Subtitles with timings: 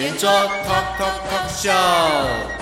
[0.00, 2.59] 圆桌 Talk Talk Talk Show。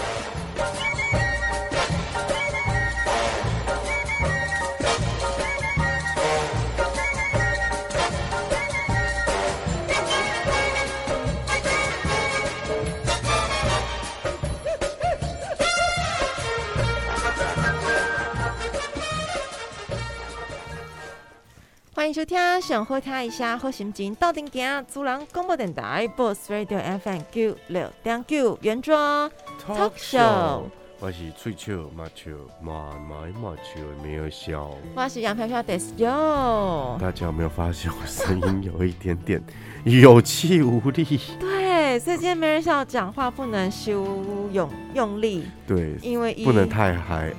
[22.08, 29.30] 欢迎收听，想好听一下好心情，到顶点，主人广播电台，Boss Radio FM 九六点九，原装
[29.62, 30.62] Talk Show。
[31.00, 32.30] 我是吹球、马笑、
[32.62, 34.70] 马买马笑，没有笑。
[34.96, 36.96] 我是杨飘飘的哟。
[36.98, 39.42] 大家有没有发现我声音有一点点
[39.88, 41.20] 有气无力？
[41.40, 44.22] 对，所以今天没人笑，讲话不能修
[44.52, 45.44] 用用力。
[45.66, 47.32] 对，因为不能太嗨。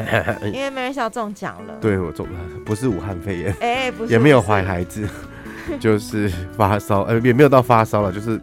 [0.52, 1.74] 因为没人笑中奖了。
[1.80, 5.08] 对，我中了，不是武汉肺炎，哎、欸，不是，也没有怀孩子，
[5.80, 8.40] 就是发烧，呃，也没有到发烧了，就是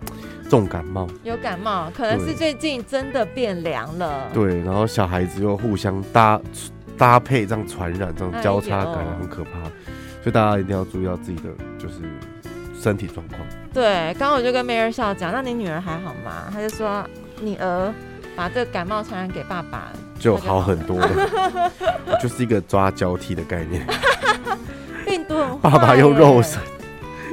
[0.49, 1.07] 重感冒。
[1.23, 4.29] 有感冒，可能是最近真的变凉了。
[4.33, 6.39] 对，然后小孩子又互相搭
[6.97, 9.63] 搭配，这样传染，这样交叉感染很可怕，
[10.21, 11.95] 所以大家一定要注意到自己的就是
[12.83, 13.39] 身体状况。
[13.73, 16.51] 对，刚刚我就跟梅尔笑讲，那你女儿还好吗？
[16.51, 17.01] 他就说，
[17.39, 17.93] 你儿
[18.35, 19.87] 把这个感冒传染给爸爸，
[20.19, 21.71] 就好很多了。
[22.21, 23.87] 就是一个抓交替的概念，
[25.07, 26.59] 病毒很，爸爸用肉身，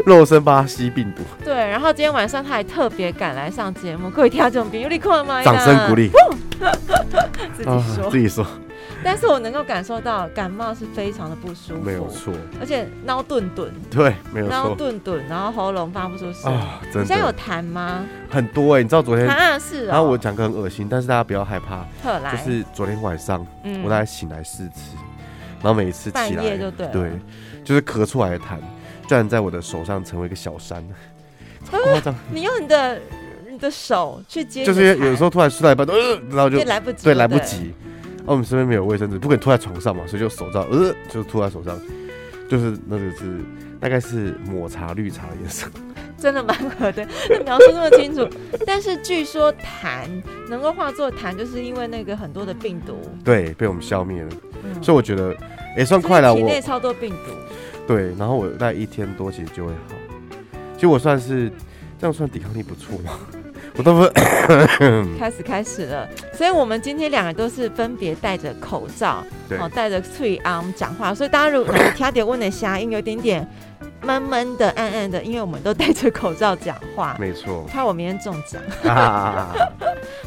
[0.06, 1.22] 肉身帮他吸病毒。
[1.44, 5.42] 对，然后今天晚上他还特别赶来上节目，各位听众朋友，你看了吗？
[5.42, 6.10] 掌声鼓励，
[7.56, 8.46] 自己说，啊、自己说。
[9.02, 17.00] 但是我能够感受到感冒是非常的不舒服，没有错，而且闹顿顿，对，没有错，闹顿顿，然后喉咙发不出声啊，真的。
[17.00, 18.04] 你现在有痰吗？
[18.28, 24.94] 很多哎、欸，你知道昨天啊是、喔，然后我讲个很恶心，但是大家不要害怕，特来就是昨天晚上，嗯、我大概醒来四次，
[25.62, 27.10] 然后每一次起来就对，对，
[27.64, 28.58] 就是咳出来的痰，
[29.08, 30.86] 居然在我的手上成为一个小山，
[31.64, 32.20] 超夸张、啊。
[32.30, 33.00] 你用你的
[33.48, 37.72] 你的手去接，就是有时候突然出来一半，呃，然后就来不及，对，来不及。
[38.26, 41.78] 哦、我们身边没有卫生纸，不可以吐在床上嘛，所以就手上，呃，就吐在手上，
[42.48, 43.40] 就是那个是
[43.80, 45.66] 大概是抹茶绿茶的颜色，
[46.16, 47.06] 真的蛮可的，
[47.44, 48.28] 描述那么清楚。
[48.66, 50.06] 但是据说痰
[50.48, 54.28] 能够化作痰，就是因为那个很多的病毒，对，被我们消灭了、
[54.62, 55.34] 嗯，所以我觉得
[55.76, 56.32] 也算快了。
[56.32, 57.32] 我体内超多病毒，
[57.86, 59.94] 对，然后我大概一天多其实就会好，
[60.74, 61.50] 其实我算是
[61.98, 63.18] 这样算抵抗力不错嘛。
[63.76, 64.08] 我都不
[65.18, 69.24] 开始开始了， 所以我们今天两个都是分别戴着口罩，
[69.58, 73.46] 哦，戴着翠安讲话，所以大家如果听点问的声音有点点
[74.02, 78.60] 闷闷的、暗暗的，因为我们都戴着口罩讲话，没错，怕我明天中奖。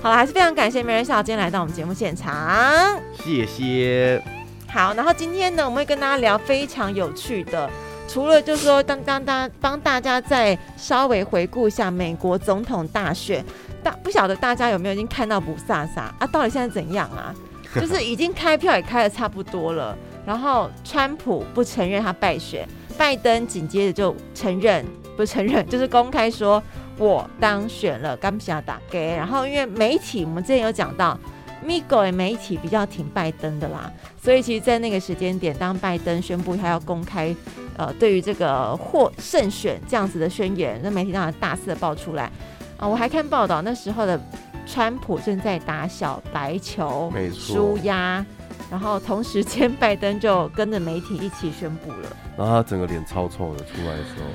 [0.01, 4.21] 好了，还是非常感谢梅人笑今天来到我们节目现场，谢谢。
[4.67, 7.69] 好，然后今天呢，我们会跟大家聊非常有趣的。
[8.13, 13.43] 除了就是说，当当当帮大家再稍微回顾一下美国总统大选，
[13.81, 16.27] 大不晓得大家有没有已经看到不萨萨啊？
[16.31, 17.33] 到底现在怎样啊？
[17.81, 19.97] 就是已经开票也开的差不多了，
[20.27, 24.85] 然后川普不承认他败选，拜登紧接着就承认
[25.17, 26.61] 不承认，就是公开说
[26.99, 29.15] 我当选了，刚下打给。
[29.15, 31.19] 然后因为媒体，我们之前有讲到，
[31.65, 33.91] 美国的媒体比较挺拜登的啦，
[34.21, 37.35] 所以其实，在那个时间点，当拜登宣布他要公开。
[37.77, 42.31] 呃，对于这个获胜选这样子的宣言，那媒体当然大肆的爆出来
[42.77, 42.87] 啊！
[42.87, 44.19] 我还看报道，那时候的
[44.65, 48.25] 川普正在打小白球，没错，纾压，
[48.69, 54.25] 然后同时间拜登就跟着媒体一起宣布了，然后他整个脸超臭的出来的时候，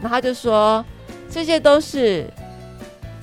[0.00, 0.84] 然后他就说
[1.30, 2.26] 这些都是。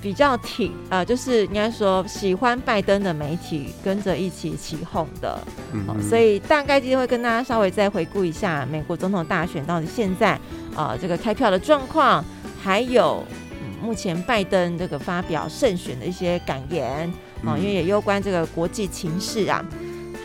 [0.07, 5.38] 比较挺啊、呃，就是应该说喜欢拜登的媒体跟着一起起哄的、
[5.74, 10.31] 嗯哦，所以大概今天会跟大家稍微再回顾一下美国总统大选到底现在
[10.74, 12.24] 啊、呃、这个开票的状况，
[12.63, 13.21] 还有、
[13.51, 17.06] 嗯、目前拜登这个发表胜选的一些感言
[17.44, 19.62] 啊、哦，因为也攸关这个国际情势啊。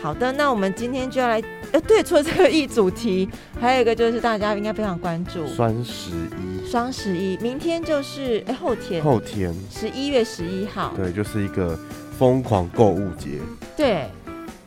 [0.03, 1.41] 好的，那我们今天就要来，
[1.71, 5.47] 呃，对，除了这个一主题，还有一个就是大家应该非常关注。
[5.47, 6.69] 双十一。
[6.69, 9.55] 双十一，明天就是哎、欸、后天，后天。
[9.71, 11.79] 十一月十一号，对，就是一个
[12.19, 13.39] 疯狂购物节。
[13.77, 14.09] 对，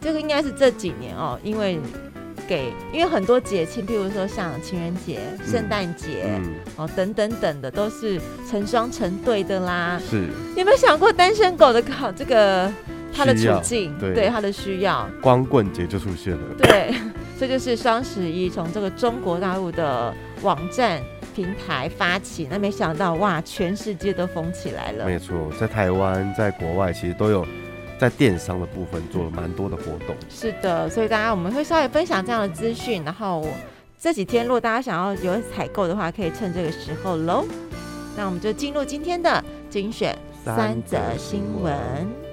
[0.01, 1.79] 这个应该是这几年哦，因为
[2.49, 6.41] 给，因为很多节庆，譬如说像情人节、圣诞节
[6.77, 8.19] 哦等等等的，都是
[8.51, 10.01] 成双成对的啦。
[10.09, 12.73] 是，你有没有想过单身狗的考这个
[13.17, 13.97] 他的处境？
[13.99, 16.43] 对，对他的需要，光棍节就出现了。
[16.59, 16.95] 对，
[17.41, 21.01] 这就是双十一从这个中国大陆的网站
[21.35, 25.07] 平台发起，那没想到哇，全世界都疯起来了。
[25.07, 27.47] 没错，在台湾，在国外其实都有。
[27.99, 33.49] 在电商的部分做了蛮多的活动，是的，所以大家我们会稍微分享这样的资讯，然后
[33.99, 37.47] 这几天如果大家想要有采购的话，可以趁这个时候喽。
[38.15, 40.15] 那我们就进入今天的精选
[40.45, 42.26] 三则新闻。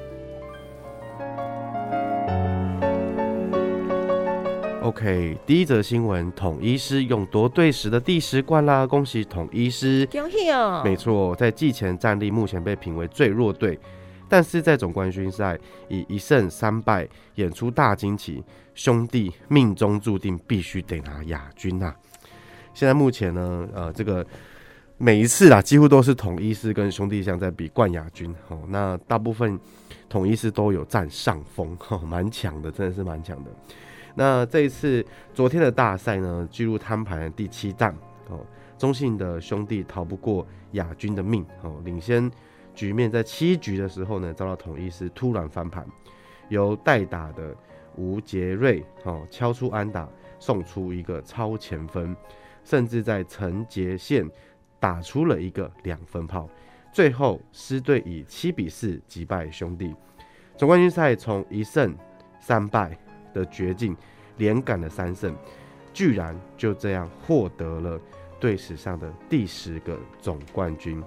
[4.84, 8.86] OK，第一则新闻：统一师勇夺队史的第十冠啦！
[8.86, 10.06] 恭喜统一师！
[10.08, 10.82] 恭喜哦！
[10.84, 13.80] 没错，在季前战力目前被评为最弱队。
[14.28, 15.58] 但是在总冠军赛
[15.88, 18.44] 以一胜三败演出大惊奇，
[18.76, 21.96] 兄弟命中注定必须得拿亚军呐、啊！
[22.74, 24.26] 现在目前呢，呃，这个
[24.98, 28.60] 每一次啊，几乎都是统一师跟兄弟象在比冠亚军哦。
[28.68, 29.58] 那大部分
[30.10, 33.52] 统一师都有占上风，哦，蛮强的，真的是蛮强的。
[34.16, 37.96] 那这一次昨天的大赛呢，进入摊牌的第七战
[38.30, 38.46] 哦，
[38.78, 42.32] 中信的兄弟逃不过亚军的命哦，领先。
[42.76, 45.86] 局面在七局的时候呢，遭到统一狮突然翻盘，
[46.50, 47.56] 由代打的
[47.96, 52.16] 吴杰瑞哦敲出安打，送出一个超前分，
[52.64, 54.28] 甚至在陈杰线
[54.80, 56.50] 打出了一个两分炮，
[56.92, 59.96] 最后狮队以七比四击败兄弟，
[60.58, 61.96] 总冠军赛从一胜
[62.40, 62.98] 三败
[63.34, 63.96] 的绝境
[64.38, 65.36] 连赶了三胜，
[65.94, 68.00] 居然就这样获得了
[68.40, 71.02] 队史上的第十个总冠军。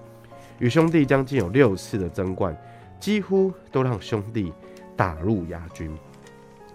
[0.59, 2.57] 与兄弟将近有六次的争冠，
[2.99, 4.53] 几乎都让兄弟
[4.97, 5.95] 打入亚军。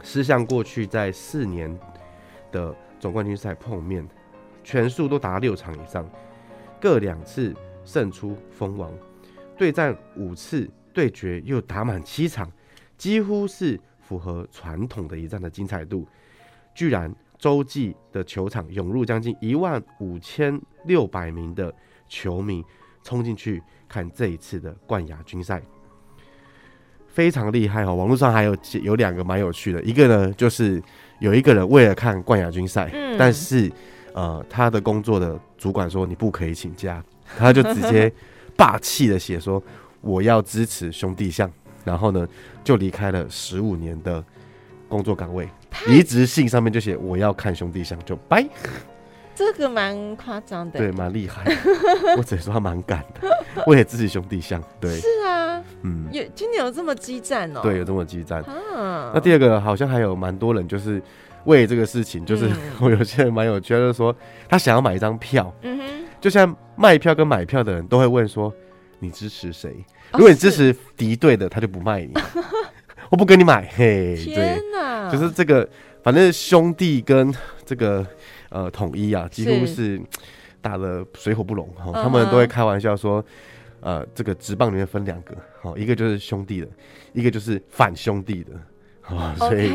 [0.04, 1.76] 狮象过去在四年
[2.52, 4.08] 的总冠军赛碰面，
[4.64, 6.08] 全数都打六场以上，
[6.80, 8.92] 各两次胜出封王。
[9.58, 12.52] 对战五次对决又打满七场，
[12.98, 13.80] 几乎是
[14.12, 16.06] 符合传统的一战的精彩度。
[16.76, 21.74] 居然洲际的球场涌入将近一万五千六百名的
[22.10, 22.64] 球迷。
[23.04, 23.60] 冲进去
[23.90, 25.60] 看这一次的冠亚军赛，
[27.08, 27.96] 非常厉害哦！
[27.96, 30.80] 网络上还有有两个蛮有趣的，一个呢就是
[31.20, 33.72] 有一个人为了看冠亚军赛，嗯、但是
[34.14, 37.04] 呃他的工作的主管说你不可以请假，
[37.40, 38.14] 他就直接
[38.56, 39.60] 霸气的写说
[40.02, 41.52] 我要支持兄弟象，
[41.84, 42.28] 然后呢
[42.64, 44.24] 就离开了十五年的
[44.88, 45.48] 工作岗位，
[45.88, 48.46] 离职信上面就写我要看兄弟相，就拜。
[49.34, 51.56] 这个蛮夸张的，对，蛮厉害的。
[52.18, 54.62] 我只能说他蛮敢的，为了自己兄弟相。
[54.80, 57.62] 对，是啊，嗯，有今年有这么激战哦？
[57.64, 58.44] 对，有这么激战。
[58.44, 61.02] 啊，那第二个好像还有蛮多人，就是
[61.46, 62.52] 为这个事情，就是
[62.82, 64.16] 我有些人蛮有趣，就是说
[64.48, 68.54] 他想要买一张票，嗯哼，就像卖票跟买票的人都会问说，
[69.00, 69.84] 你支持谁？
[70.14, 72.14] 如果你支持敌对的，他就不卖你，
[73.10, 73.70] 我不跟你买。
[73.76, 75.68] 嘿，天哪，就是这个，
[76.04, 77.34] 反正兄弟跟
[77.66, 78.06] 这个。
[78.54, 79.98] 呃，统一啊，几乎是
[80.62, 81.90] 打的水火不容哈。
[82.04, 83.24] 他们都会开玩笑说，
[83.80, 86.68] 呃，这个职棒里面分两个，哈，一个就是兄弟的，
[87.14, 89.72] 一个就是反兄弟的，啊，所以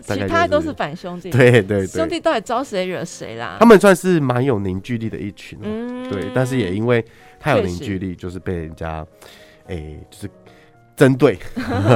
[0.00, 1.28] 其他都是反兄弟。
[1.30, 3.56] 对对对，兄弟到底招谁惹谁啦？
[3.58, 7.04] 他们算是蛮有凝聚力的一群，嗯，对，但是也因为
[7.40, 9.04] 太有凝聚力，就是被人家，
[9.70, 10.30] 哎，就是。
[10.96, 11.38] 针对，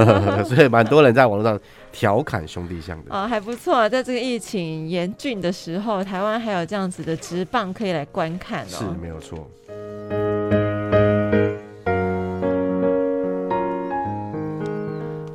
[0.48, 1.60] 所以蛮多人在网络上
[1.92, 3.86] 调侃兄弟象的啊，还不错啊。
[3.86, 9.46] 在这个疫情严峻的时候，台湾还有这样子的直棒可以来观看哦，是没有错。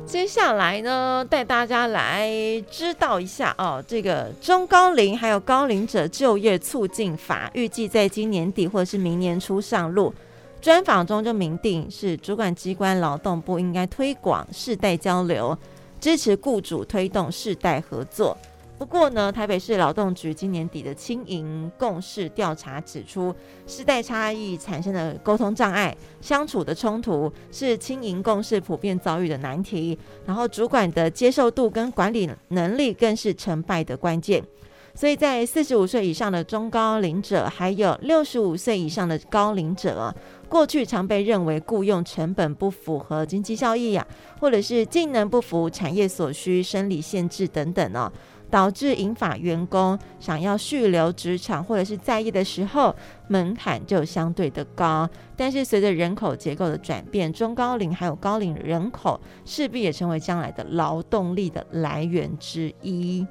[0.04, 2.28] 接下来呢，带大家来
[2.68, 10.12] 知道一下哦，这个中高龄还有高龄者就业促进法，预计在今年底或者是明年初上路。
[10.60, 15.56] 专访中就明定，是主管机关劳动部应该推广世代交流，
[15.98, 18.36] 支持雇主推动世代合作。
[18.78, 23.34] 不过呢，台北市劳动局今年底的青银共事调查指出，
[23.66, 29.98] 世代差异产生的沟通障碍、相处的冲突，是青银共事普遍遭遇的难题。
[30.26, 34.42] 然后，主管的接受度跟管理能力更是成败的关键。
[34.94, 40.14] 所以在四十五岁以上的中高龄者，还有六十五岁以上的高龄者，
[40.48, 44.06] 过去常被认为雇佣成本不符合经济效益呀，
[44.40, 48.12] 或者是技能不符产业所需、生理限制等等哦，
[48.50, 52.94] 导致银发员工想要续留职场或者是在意的时候，
[53.28, 55.08] 门槛就相对的高。
[55.36, 63.24] 但是随着人口结构的转变，中高龄还有高龄人口势必也成为将来的劳动力的来源之一。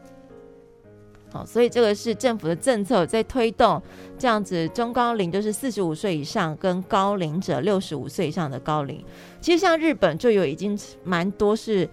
[1.31, 3.79] 好，所以这个是政府的政策在推动
[4.17, 9.05] 这样子中高龄，就是四十五岁以上跟高龄者六十五岁以上的高龄。
[9.39, 11.87] 其实像日本就有已经蛮多是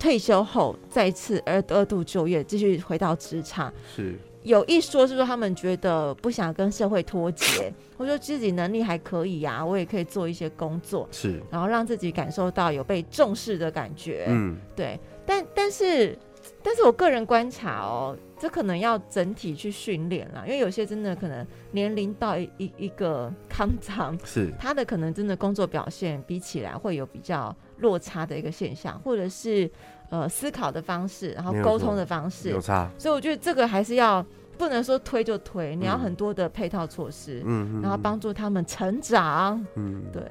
[0.00, 3.72] 退休后再次二二度就业，继续回到职场。
[3.94, 14.24] 是有一说是说他们觉得不想跟社会脱节，或者说自己能力还可以呀、啊，我也可以做一些工作，是，然后让自己感受到有被重视的感觉。
[14.28, 16.18] 嗯，对，但但是。
[16.64, 24.52] 但是我个人观察哦，这可能要整体去训练啦，因为有些真的可能年龄到一一一个康长，是。
[24.58, 29.70] 他的可能真的工作表现比起来会有比较落差的一个现象，或者是
[30.10, 32.50] 呃思考的方式，然后沟通的方式。
[32.50, 34.24] 有差，所以我觉得这个还是要
[34.56, 40.22] 不能说推就推，你要很多的配套措施，嗯，然后帮助他们成长，嗯，对，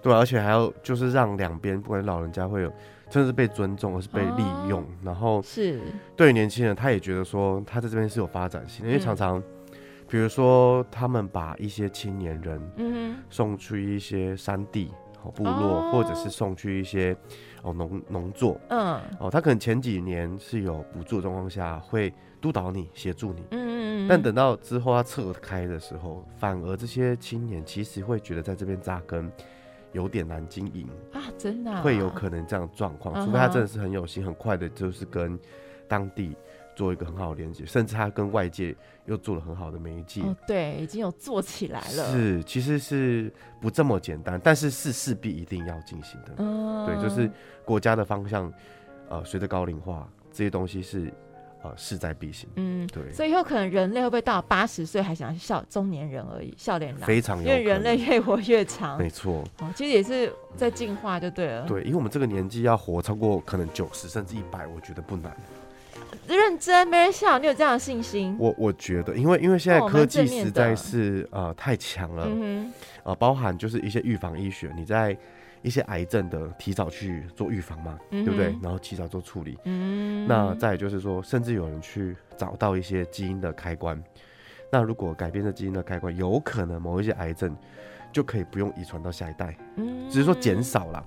[0.00, 2.72] 对，而且还要就是让两边不管老人家会有。
[3.10, 4.82] 真的是被尊重，而是被利用。
[4.82, 5.80] 哦、然后是。
[6.16, 9.42] 对于年轻人，他也觉得说他在这边是有发展性因为常常，
[10.08, 14.90] 比如说他们把一些青年人，嗯送去一些山地、
[15.34, 17.16] 部落，哦、或者是送去一些
[17.62, 29.30] 哦农农作，嗯，哦，他可能前几年是有补助的状况下，会督导你、协助你，嗯，但等到之后他撤开的时候，反而这些青年其实会觉得在这边扎根。
[29.98, 35.36] 有点难经营啊，真的、啊、会有可能这样状况，除非他真的是很有心，很快的，就是跟
[35.88, 36.36] 当地
[36.76, 38.76] 做一个很好的连接，甚至他跟外界
[39.06, 40.22] 又做了很好的媒介。
[40.22, 42.12] 哦，对，已经有做起来了。
[42.12, 46.34] 是，其实是不这么简单，但是是势必一定要进行的。
[46.38, 47.28] 嗯，对，就是
[47.64, 48.52] 国家的方向，
[49.08, 51.12] 呃，随着高龄化，这些东西是。
[51.68, 52.48] 呃，势在必行。
[52.56, 57.06] 嗯，对，所以以后可能人类会不会到八十岁还想笑中年人而已，笑脸男？
[57.06, 58.96] 非常有，因为人类越活越长。
[58.96, 59.44] 没错。
[59.58, 61.66] 哦，其实也是在进化就对了。
[61.66, 65.36] 对，因为我们这个年纪要活超过可能九十甚至一百，我觉得不难。
[66.26, 68.36] 认真，没人笑，你有这样的信心？
[68.38, 72.24] 我我觉得，因为因为现在科技实在是、哦、呃太强了。
[72.26, 72.72] 嗯哼。
[73.02, 75.16] 呃，包含就是一些预防医学，你在。
[75.68, 78.46] 一些癌症的提早去做预防嘛，嗯、对不对？
[78.62, 79.58] 然后提早做处理。
[79.64, 84.02] 嗯，那再就是说，甚至有人去找到一些基因的开关。
[84.72, 87.54] 那如果改变这基因的开关，有可能某一些癌症
[88.10, 89.54] 就可以不用遗传到下一代。
[89.76, 91.04] 嗯，只是说减少了，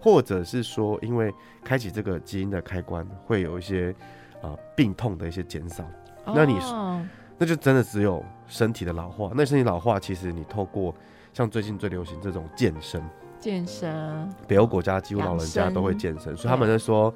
[0.00, 1.30] 或者是说，因为
[1.62, 3.94] 开启这个基因的开关，会有一些
[4.40, 5.84] 啊、呃、病痛的一些减少。
[6.24, 6.58] 哦、那你
[7.38, 9.30] 那就真的只有身体的老化。
[9.36, 10.94] 那身体老化，其实你透过
[11.34, 13.02] 像最近最流行这种健身。
[13.40, 17.12] 健身，北欧国家几乎老人家都会健身，所以他们在说，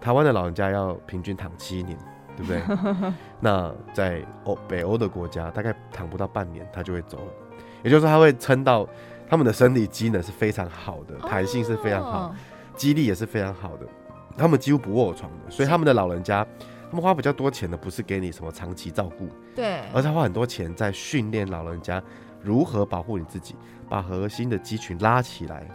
[0.00, 1.98] 台湾的老人家要平均躺七年，
[2.36, 2.62] 对不对？
[3.40, 7.32] 那在欧北欧的国家，大概躺不到半年，他就会走了。
[7.82, 8.86] 也就是说，他会撑到
[9.28, 12.34] 他们的身体机能是非常好的，弹性是非常好，
[12.76, 13.86] 肌力也是非常好的，
[14.36, 15.50] 他们几乎不卧床的。
[15.50, 16.46] 所以他们的老人家，
[16.90, 22.02] 他们花比较多钱的，不是给你什么长期照顾，对，而他花很多钱在训练老人家
[22.42, 23.54] 如何保护你自己。
[23.88, 25.66] 把核心的肌群拉起来，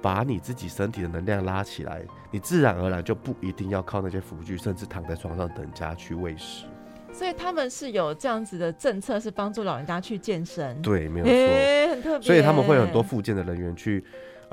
[0.00, 6.66] 把你自己身体的能量拉起来，你自然而然就不一定要靠那些辅具，甚至躺在床上等人家去喂食。
[7.10, 10.80] 所以他们是有这样子的政策，是帮助老人家去健身。
[10.82, 12.26] 对，没有错，欸，很特别。
[12.26, 14.04] 所以他们会有很多附健的人员去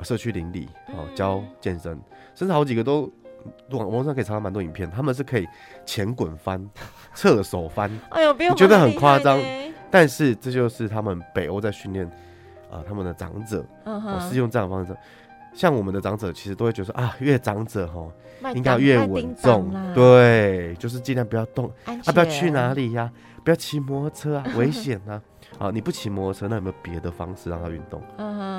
[0.02, 2.00] 社区邻里哦教健身，
[2.34, 3.12] 甚至好几个都
[3.70, 5.46] 网网上可以查到蛮多影片，他们是可以
[5.84, 6.68] 前滚翻、
[7.14, 9.38] 侧手翻，哎呦，你觉得很夸张，
[9.90, 12.10] 但是这就是他们北欧在训练。
[12.70, 14.96] 啊，他们的长者，我、uh 是用这样的方式，
[15.54, 23.12] 像我们的长者，其实都会觉得说啊，越长者哈，应该要越稳重，对，就是尽量不要动，啊，不要去哪里呀、啊，
[23.44, 25.22] 不要骑摩托车啊， 危险啊，
[25.58, 28.02] 啊，你不骑摩托车，那有没有别的方式让他运动？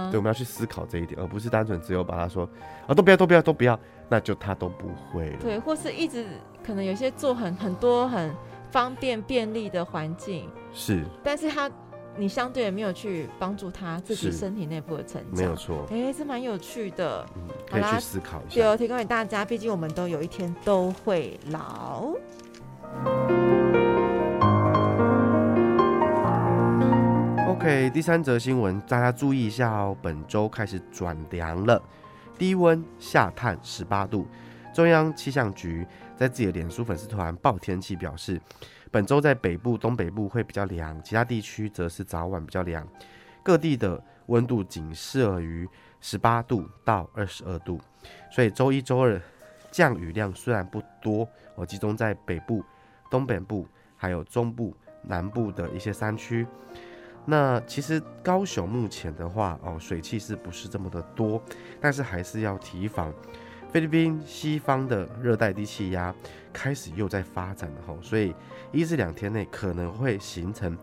[0.10, 2.50] 对，我们要去思考这一点，而不是单纯只有把他说
[2.88, 3.78] 啊，都不要，都不要，都不要，
[4.10, 5.38] 那就他都不会了。
[5.42, 6.26] 对，或是一直
[6.66, 8.34] 可能有些做很很多很
[8.72, 11.70] 方便便利的环境，是，但是他。
[12.20, 15.86] 你相对也没有去帮助他自己身体内部的成长，没有错。
[15.92, 18.56] 哎、欸，这蛮有趣的，嗯，可以去思考一下。
[18.56, 22.14] 对，提供给大家，毕竟我们都有一天都会老。
[27.48, 31.80] OK，第三则新闻，大家注意一下哦，本周开始转凉了，
[32.36, 34.28] 低温下探十八度。
[34.74, 38.42] 中央气象局在自己的脸书粉丝团报天气表示。
[38.98, 42.84] 本周在北部、东北部会比较凉，其他地区则是早晚比较凉。
[43.44, 45.70] 各地的温度仅设于
[46.02, 47.80] 十八度到二十二度，
[48.32, 49.22] 所以周一、周二
[49.70, 52.66] 降雨量虽然不多，我集中在北部、
[53.12, 56.48] 东北部还有中部、南部的一些山区。
[57.24, 61.40] 那其实高雄目前的话，哦，水汽是不是这么的多？
[61.80, 63.14] 但是还是要提防。
[63.70, 66.16] 菲律宾西方的热带低气压
[66.54, 68.34] 开始又在发展了吼，所以
[68.72, 70.78] 一至两天内可能会形成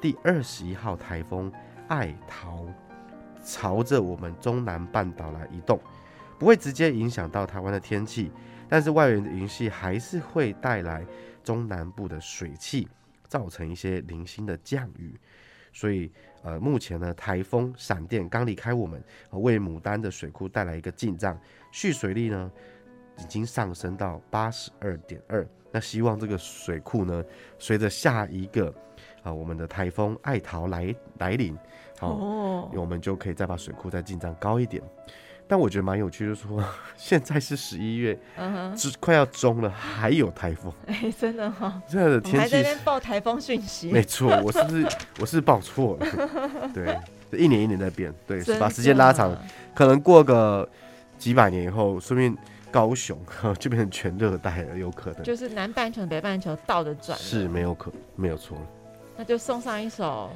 [0.00, 1.52] 第二十一号台风
[1.88, 2.66] 爱桃，
[3.44, 5.80] 朝着我们中南半岛来移动，
[6.38, 8.30] 不会直接影响到台湾的天气，
[8.68, 11.06] 但是外围的云系还是会带来
[11.42, 12.88] 中南部的水汽，
[13.26, 15.18] 造成一些零星的降雨。
[15.72, 16.10] 所以，
[16.42, 21.38] 呃，目前呢，台风闪电刚离开我们，为牡丹的水库带来一个进账，
[21.70, 22.50] 蓄水率呢
[23.18, 25.46] 已经上升到八十二点二。
[25.70, 27.24] 那希望这个水库呢，
[27.58, 28.68] 随着下一个
[29.22, 31.56] 啊、呃，我们的台风爱桃来来临，
[31.98, 34.82] 好、哦，我们就可以再把水库再进账高一点。
[35.50, 36.62] 但我觉得蛮有趣，就是说
[36.94, 44.86] 现在是十一月，嗯哼，快要中了，还有台风，哎、欸，真的哈、哦，现在的天气，还在那边报台风讯息，没错，我是不是
[45.20, 46.70] 我是报错了？
[46.74, 46.98] 对，
[47.32, 49.34] 一年一年在变，对， 是把时间拉长，
[49.74, 50.68] 可能过个
[51.16, 52.36] 几百年以后，说不定
[52.70, 53.18] 高雄
[53.58, 58.56] 就变成全热带了，有可能，就是南半球北半球倒着转，是没有可没有错，
[59.16, 60.30] 那就送上一首。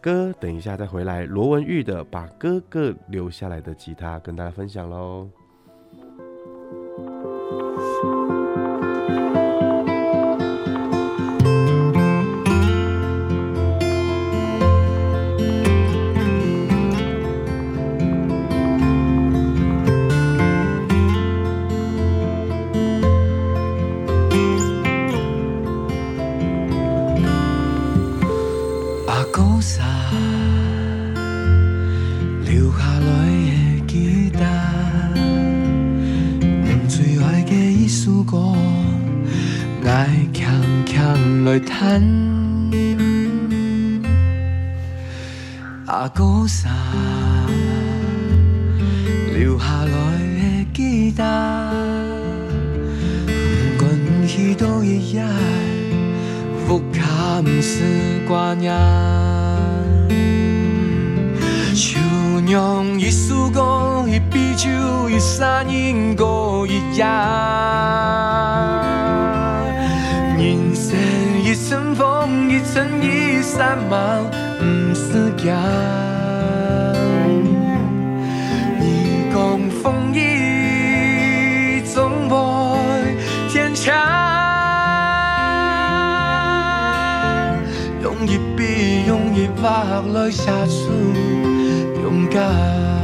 [0.00, 1.24] 歌，等一下再回来。
[1.24, 5.28] 罗文玉的《把哥哥留下来的吉他》跟大家分享喽。
[45.86, 46.70] 阿哥啥
[49.34, 51.22] 留下来的记得，
[53.26, 55.22] 不管去到一夜，
[56.66, 58.74] 复卡不是挂念。
[61.74, 62.00] 就
[62.50, 64.68] 让一束光，一杯酒，
[65.10, 67.04] 一山一过一夜。
[70.44, 70.94] 人生
[71.42, 74.22] 一阵风一阵雨散漫
[74.58, 75.58] 不思量，
[78.78, 82.36] 你共风雨总会
[83.48, 83.90] 天桥，
[88.02, 90.92] 用一笔，用一画来写出
[92.02, 93.03] 勇敢。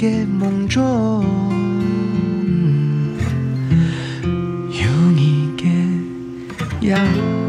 [0.00, 0.82] 爱的梦中
[4.70, 7.39] 有你的样。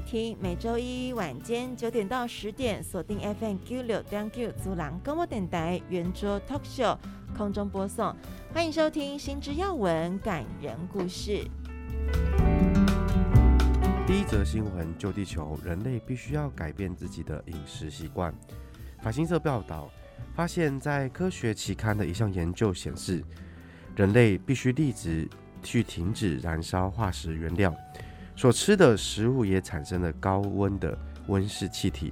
[0.00, 6.96] 听，每周一晚间九点到十点，锁定 FM 九六点九，祖朗广播电台圆桌 Talk Show
[7.36, 8.14] 空中播送，
[8.52, 11.46] 欢迎收听新知要闻感人故事。
[14.06, 18.34] 第一则新闻：救地球，人类必须要改变自己的饮食习惯。
[19.00, 19.90] 法新社报道，
[20.34, 23.22] 发现，在科学期刊的一项研究显示，
[23.94, 25.28] 人类必须立即
[25.62, 27.74] 去停止燃烧化石原料。
[28.40, 32.10] 所吃的食物也产生了高温的温室气体，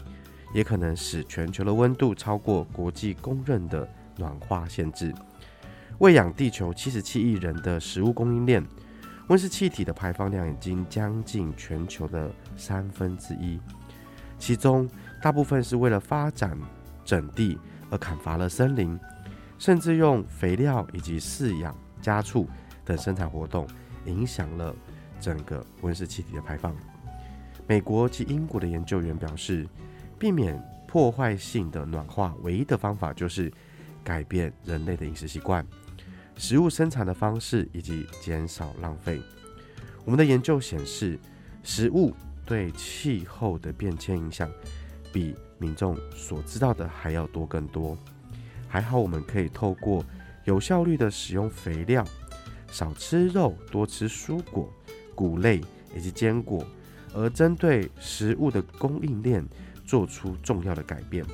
[0.53, 3.89] 也可能使全球的温度超过国际公认的
[4.19, 5.11] 暖化限制。
[6.01, 8.63] 喂养地球七十七亿人的食物供应链，
[9.29, 13.59] 温室气体的排放量已经将近全球的三分之一，
[14.39, 14.87] 其中
[15.23, 16.55] 大部分是为了发展
[17.07, 19.01] 整地而砍伐了森林，
[19.59, 22.47] 甚至用肥料以及饲养家畜
[22.85, 23.67] 等生产活动，
[24.05, 24.77] 影响了。
[25.21, 26.75] 整个温室气体的排放，
[27.67, 29.67] 美国及英国的研究员表示，
[30.19, 33.53] 避免破坏性的暖化，唯一的方法就是
[34.03, 35.67] 改变人类的饮食习惯、
[36.37, 39.21] 食物生产的方式以及减少浪费。
[40.05, 41.19] 我们的研究显示，
[41.63, 42.15] 食物
[42.47, 44.51] 对气候的变迁影响
[45.13, 47.99] 比民众所知道的还要多更多。
[48.67, 50.05] 还好，我们可以透过
[50.45, 52.03] 有效率的使用肥料，
[52.71, 54.73] 少吃肉，多吃蔬果。
[55.19, 55.61] 谷类
[55.97, 56.65] 以及坚果，
[57.13, 59.45] 而针对食物的供应链
[59.85, 61.27] 做出重要的改变。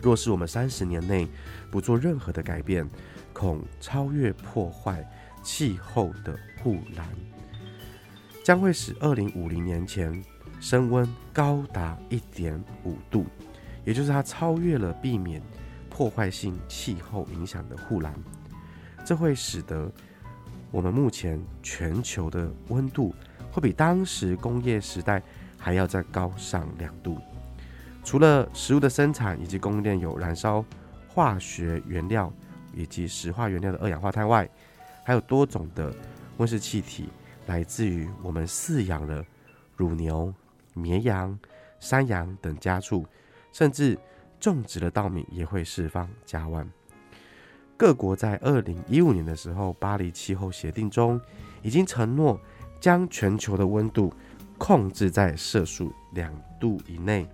[0.00, 1.28] 若是我们三十年内
[1.70, 2.88] 不做任何的改变，
[3.34, 5.06] 恐超越破坏
[5.42, 7.06] 气候的护栏，
[8.42, 10.24] 将会使二零五零年前
[10.58, 13.26] 升温高达一点五度，
[13.84, 15.42] 也就是它超越了避免
[15.90, 18.14] 破坏性气候影响的护栏，
[19.04, 19.92] 这会使得。
[20.70, 23.14] 我们目前全球的温度
[23.50, 25.22] 会比当时工业时代
[25.58, 27.18] 还要再高上两度。
[28.04, 30.64] 除了食物的生产以及供应链有燃烧
[31.08, 32.32] 化学原料
[32.72, 34.48] 以及石化原料的二氧化碳外，
[35.02, 35.92] 还有多种的
[36.36, 37.08] 温室气体
[37.46, 39.24] 来自于我们饲养了
[39.76, 40.32] 乳牛、
[40.74, 41.36] 绵羊、
[41.80, 43.06] 山羊等家畜，
[43.52, 43.98] 甚至
[44.38, 46.66] 种植的稻米也会释放甲烷。
[47.76, 51.20] 各国在二零一五年的时候，巴黎气候协定中
[51.62, 52.40] 已经承诺
[52.80, 54.12] 将全球的温度
[54.56, 57.28] 控制在摄氏两度以内。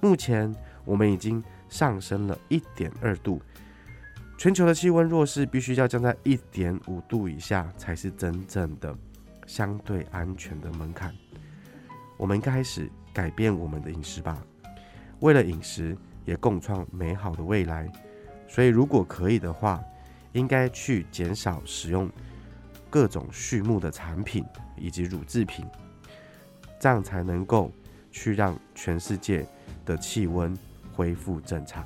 [0.00, 0.52] 目前
[0.84, 3.40] 我们已经上升了一点二度，
[4.36, 8.92] 全球的气温若是必须要降在一点五度以下，才是真正的
[9.46, 11.14] 相对安全的门槛。
[12.16, 14.42] 我们开始改变我们的饮食吧，
[15.20, 17.90] 为了饮食，也共创美好的未来。
[18.52, 19.80] 所以，如果可以的话，
[20.32, 22.10] 应该去减少使用
[22.90, 24.44] 各种畜牧的产品
[24.76, 25.64] 以及乳制品，
[26.80, 27.70] 这样才能够
[28.10, 29.46] 去让全世界
[29.86, 30.52] 的气温
[30.92, 31.84] 恢复正常。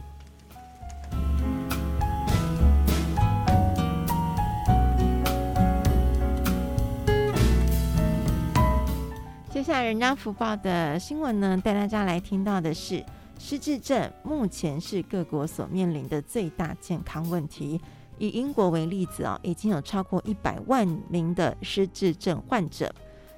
[9.51, 13.05] 接下来，人家福报的新闻呢，带大家来听到的是。
[13.47, 17.79] 失智症目前是各国所面临的最大健康问题。
[18.17, 22.91] 以英国为例子啊，已经有超过一百万名的失智症患者。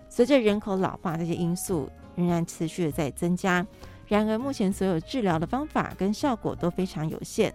[0.08, 3.66] 随着人口老化，这些因素仍然持续的在增加。
[4.06, 7.52] 然而，目前所有治疗的方法跟效果都非常有限。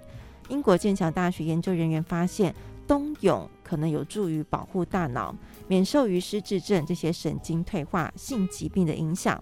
[0.49, 2.53] 英国剑桥大学研究人员发现，
[2.85, 5.33] 冬泳可能有助于保护大脑，
[5.69, 9.41] 免受于失智症这些神经退化性疾病的影响。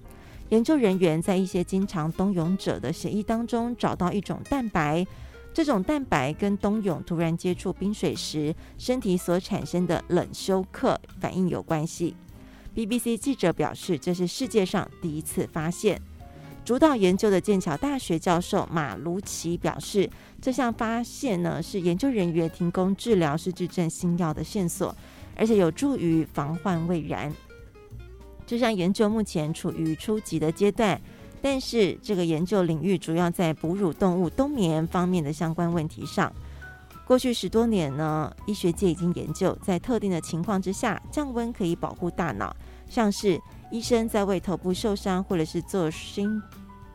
[0.50, 5.06] 研究人员在一些经常冬泳者的血液当中找到一种蛋白，
[5.54, 12.16] 这种蛋白跟冬泳突然接触冰水时身体所产生的冷休克反应有关系。
[12.76, 16.02] BBC 记者表示，这是世界上第一次发现。
[16.66, 20.10] 主导研究的剑桥大学教授马卢奇表示，
[20.42, 24.96] 这项发现呢是研究人员提供治疗失智症新药的线索，
[25.36, 27.32] 而且有助于防患未然。
[28.50, 31.00] 这项研究目前处于初级的阶段，
[31.40, 36.34] 但是这个研究领域主要在哺乳动物冬眠方面的相关问题上。
[37.06, 42.52] 过去十多年呢，医学界已经研究在特定的情况之下降温可以保护大脑，
[42.88, 46.42] 像是医生在为头部受伤或者是做心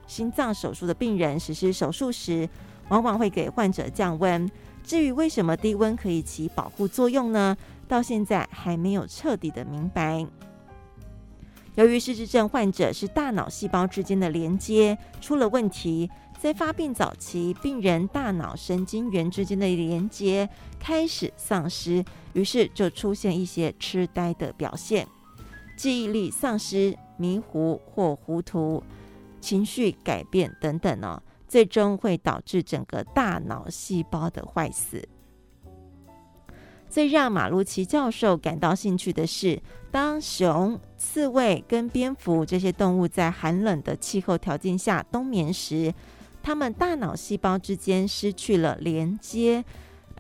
[0.09, 2.49] 心脏手术的病人实施手术时，
[2.89, 4.51] 往往会给患者降温。
[4.83, 7.57] 至于为什么低温可以起保护作用呢？
[7.87, 10.27] 到现在还没有彻底的明白。
[11.77, 16.09] 由于失智症患者是大脑细胞之间的连接出了问题，
[16.41, 25.07] 在发病早期，病人大脑神经元之间的连接开始丧失，于是就出现一些痴呆的表现，
[25.77, 28.83] 记忆力丧失、迷糊或糊涂、
[29.41, 35.09] 情绪改变等等哦，最终会导致整个大脑细胞的坏死。
[36.95, 45.93] 最让马鲁奇教授感到兴趣的是，当熊、刺猬跟蝙蝠这些动物在寒冷的气候条件下冬眠时，
[46.41, 49.65] 它们大脑细胞之间失去了连接，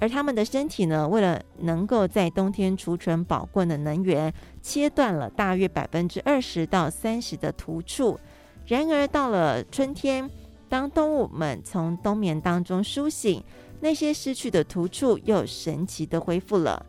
[0.00, 8.18] 而它们的身体呢，为了能够在冬天储存宝贵的能源，切断了大约百分之二十到三十的突触。
[8.66, 10.28] 然而到了春天，
[10.68, 13.40] 当动物们从冬眠当中苏醒，
[13.84, 16.84] 那些失去的突触又神奇地恢复了。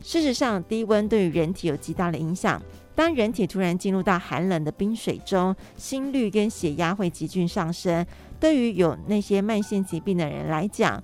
[0.00, 2.58] 事实上，低温对于人体有极大的影响。
[2.94, 8.04] 当人体突然进入到寒冷的冰水中，心率跟血压会急剧上升。
[8.40, 11.02] 对于有那些慢性疾病的人来讲，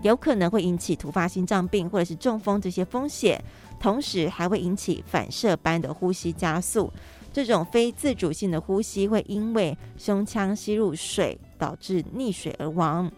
[0.00, 3.38] 有可能会引起突发心脏病或者是中风这些风险，
[3.78, 6.90] 同时还会引起反射般的呼吸加速。
[7.30, 13.12] 这种非自主性的呼吸会因为胸腔吸入水，导致溺水而亡。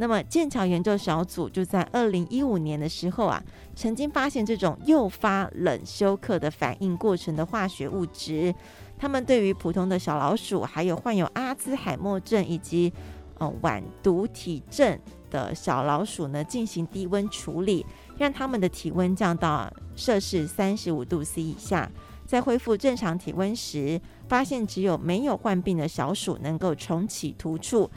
[0.00, 3.42] 那么，剑桥研究小组就在二零一五年的时候啊，
[3.74, 8.54] 曾经发现这种诱发冷休克的反应过程的化学物质。
[8.96, 12.92] 他们对于普通的小老鼠，还有患有阿兹海默症以及
[13.38, 14.96] 呃晚毒体症
[15.30, 17.84] 的小老鼠呢，进行低温处理，
[18.16, 21.90] 让他们的体温降到摄氏三十五度 C 以下。
[22.24, 27.90] 在恢复正常体温时，发现只有没有患病的小鼠能够重启突触，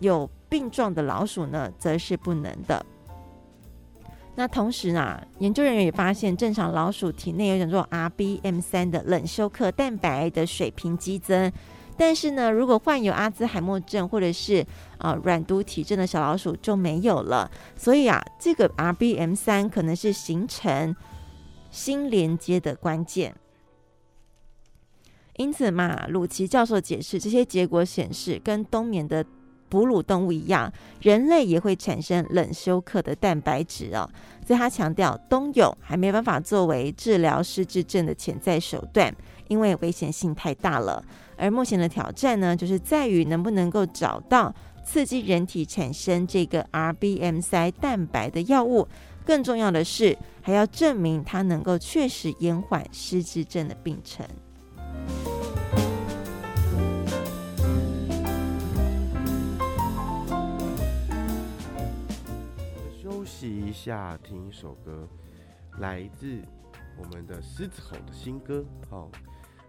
[0.00, 2.84] 有病状的老鼠呢，则是不能的。
[4.34, 11.52] 那同时呢，研究人员也发现，正常老鼠体内有种叫做 RBM 三的冷休克蛋白的水平激增，
[11.96, 14.64] 但是呢，如果患有阿兹海默症或者是
[14.98, 17.50] 啊软毒体症的小老鼠就没有了。
[17.76, 20.94] 所以啊，这个 RBM 三可能是形成
[21.72, 23.34] 新连接的关键。
[25.34, 29.24] 因此嘛，鲁奇教授解释，这些结果显示，跟冬眠的
[29.68, 34.08] 哺乳动物一样，人类也会产生冷休克的蛋白质哦。
[34.46, 39.14] 所以他强调，冬泳还没办法作为治疗失智症的潜在手段，
[39.48, 41.04] 因为危险性太大了。
[41.36, 44.54] 而目前的挑战呢，就是在于能不能够找到
[44.84, 48.88] 刺激人体产生这个 RBM3 蛋白的药物。
[49.24, 54.26] 更重要的是，还要证明它能够确实延缓失智症的病程。
[63.28, 65.06] 洗一下，听一首歌，
[65.78, 66.42] 来自
[66.96, 69.10] 我们的狮子吼的新歌，好，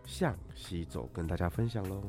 [0.06, 2.02] 向西走，跟大家分享喽。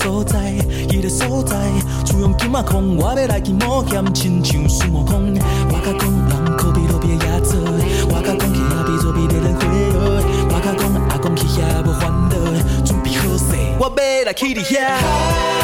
[0.00, 0.52] 所在，
[0.90, 1.56] 伊个所在，
[2.04, 5.34] 厝用金仔空，我要来去冒险，亲像孙悟空。
[5.34, 7.56] 我甲讲，人可比路边野草，
[8.08, 9.66] 我甲讲，去遐比做比猎人花。
[10.50, 15.57] 我甲讲，阿公去遐无烦恼，准备好势，我要来去你遐。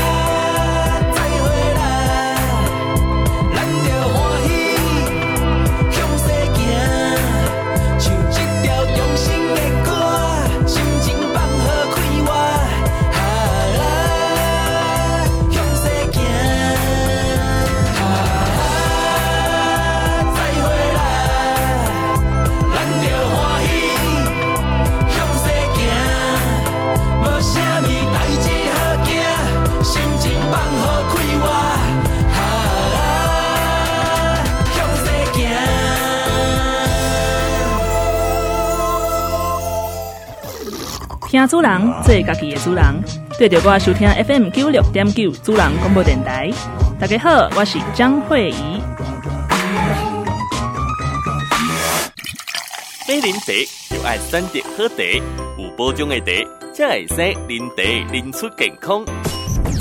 [41.35, 42.85] 听主人，做家己的主人。
[43.37, 46.49] 对着我收听 FM 九六点九主人广播电台。
[46.97, 48.81] 大家好，我是张慧仪。
[53.09, 54.95] 买啉茶就爱选择好茶，
[55.59, 56.33] 有保障的茶
[56.73, 57.15] 才会使
[57.49, 59.05] 啉茶啉出健康。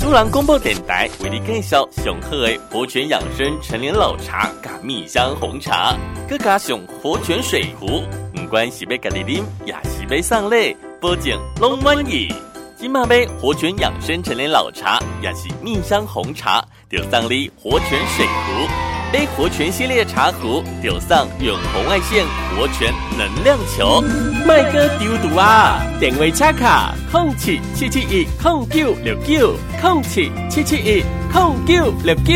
[0.00, 5.94] 主人广播电台为你介绍上好的活泉养生陈年老茶加蜜香红茶，
[6.28, 8.02] 佮加上活泉水壶，
[8.34, 10.76] 不管是要家己啉，也是要送礼。
[11.04, 12.32] 保证拢满意，
[12.78, 18.66] 今马杯活泉养生陈年老茶，也是蜜香红茶，就送你活泉水壶，
[19.12, 22.24] 杯活泉系列茶壶，就送远红外线
[22.56, 24.00] 活泉能量球。
[24.46, 25.78] 麦哥丢毒啊！
[26.00, 32.32] 电话插卡：空七七七一空九六九空七七七一空九六九。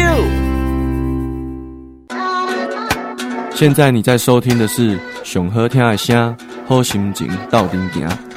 [3.54, 8.27] 现在你在收听的是熊和听爱声，好心情到顶行。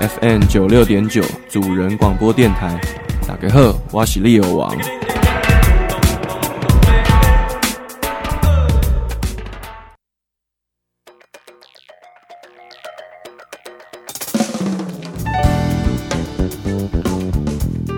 [0.00, 2.80] FM 九六点九主人广播电台，
[3.28, 4.74] 大家好，我是利友王。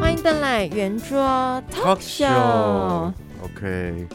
[0.01, 3.12] 欢迎登来圆桌 Talk Show。
[3.45, 4.09] OK。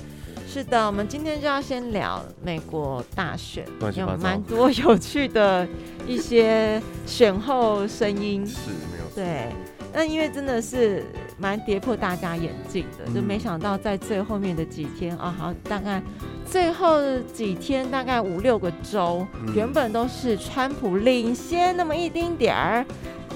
[0.58, 3.64] 是的，我们今天就要先聊美国大选，
[3.96, 5.68] 有蛮多有趣的
[6.08, 8.44] 一些选后声音。
[8.44, 9.52] 是没有对，
[9.98, 11.04] 那因为真的是
[11.40, 16.00] 蛮跌破大家眼镜的，嗯、就没想到在最后面的几天啊，好，大概
[16.46, 22.86] 最后几天大概五六个州，嗯、原本都是川普领先那么一丁点儿。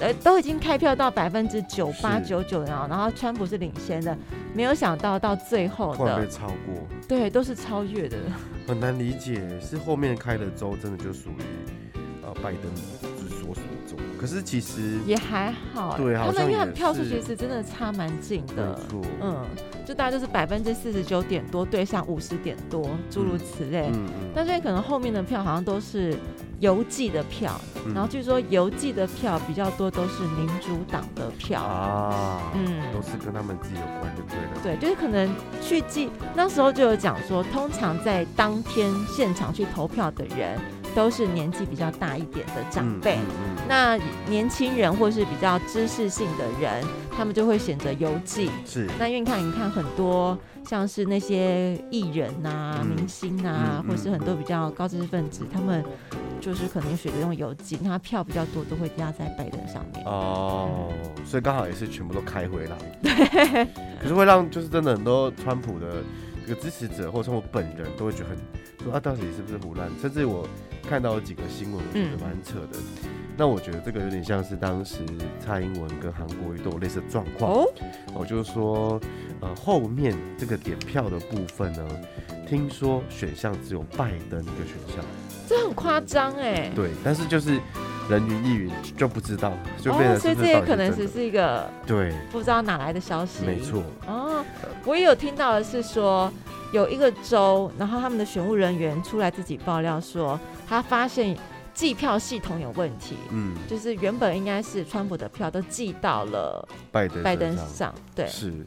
[0.00, 4.16] 呃，都已经开票到百分之九八九九了，然后川普是领先的，
[4.54, 6.16] 没有想到到最后的。
[6.16, 8.16] 被超过，对，都是超越的，
[8.68, 12.72] 很难理解，是后面开的州真的就属于呃拜登
[14.22, 18.78] 可是其实也还好，对，他们因为票数其实真的差蛮近的，
[19.20, 19.44] 嗯，
[19.84, 26.16] 就大概就是百分之四十九点多对上五十点多，诸如此类，嗯嗯，但是可能后面的票好像都是。
[26.62, 27.60] 邮寄的票，
[27.92, 31.60] 然后据说邮寄的票比较多，都是民主党的票。
[31.60, 34.76] 啊，嗯，都是跟他们自己有关的，对的。
[34.76, 35.28] 对，就是可能
[35.60, 40.56] 去寄，那时候就有讲说，通常在当天现场去投票的人，
[40.94, 43.18] 都是年纪比较大一点的长辈。
[43.68, 46.84] 那年轻人或是比较知识性的人，
[47.16, 48.50] 他们就会选择邮寄。
[48.64, 48.88] 是。
[48.98, 55.84] 那因为你看，你看很多像是那些艺人啊、嗯、明星啊，嗯嗯、或是很多比较高知识分子，他们。
[56.40, 60.04] 就是可能选择用邮寄，他票比较多，都会压在拜登上面。
[60.04, 62.76] 哦，嗯、所以刚好也是全部都开回来。
[63.00, 63.64] 对。
[64.02, 66.02] 可是会让就是真的很多川普的
[66.44, 68.36] 这个支持者，或者说我本人都会觉得很
[68.82, 69.88] 说啊，到底是不是胡乱？
[70.00, 70.44] 甚至我
[70.88, 72.78] 看到有几个新闻，我觉得蛮扯的。
[73.04, 74.98] 嗯、那我觉得这个有点像是当时
[75.40, 77.52] 蔡英文跟韩国瑜都有类似的状况。
[77.52, 77.66] 哦。
[78.14, 79.00] 我就是说，
[79.40, 81.86] 呃，后面这个点票的部分呢，
[82.48, 85.04] 听说选项只有拜登一个选项。
[85.48, 87.58] 这很夸张哎，对，但是就是
[88.08, 94.44] 人云亦云，就不知道，就变成、哦、所以这也可能只是一个对不知道哪来的消息，没错哦。
[94.84, 96.32] 我也有听到的是说，
[96.72, 100.38] 有一个州，然后他们的选务人员出来自己爆料说，
[100.72, 101.36] 他发现
[101.74, 108.66] 计票系统有问题，嗯，就是原本应该是川普的票都寄到了拜登拜登上，对，是，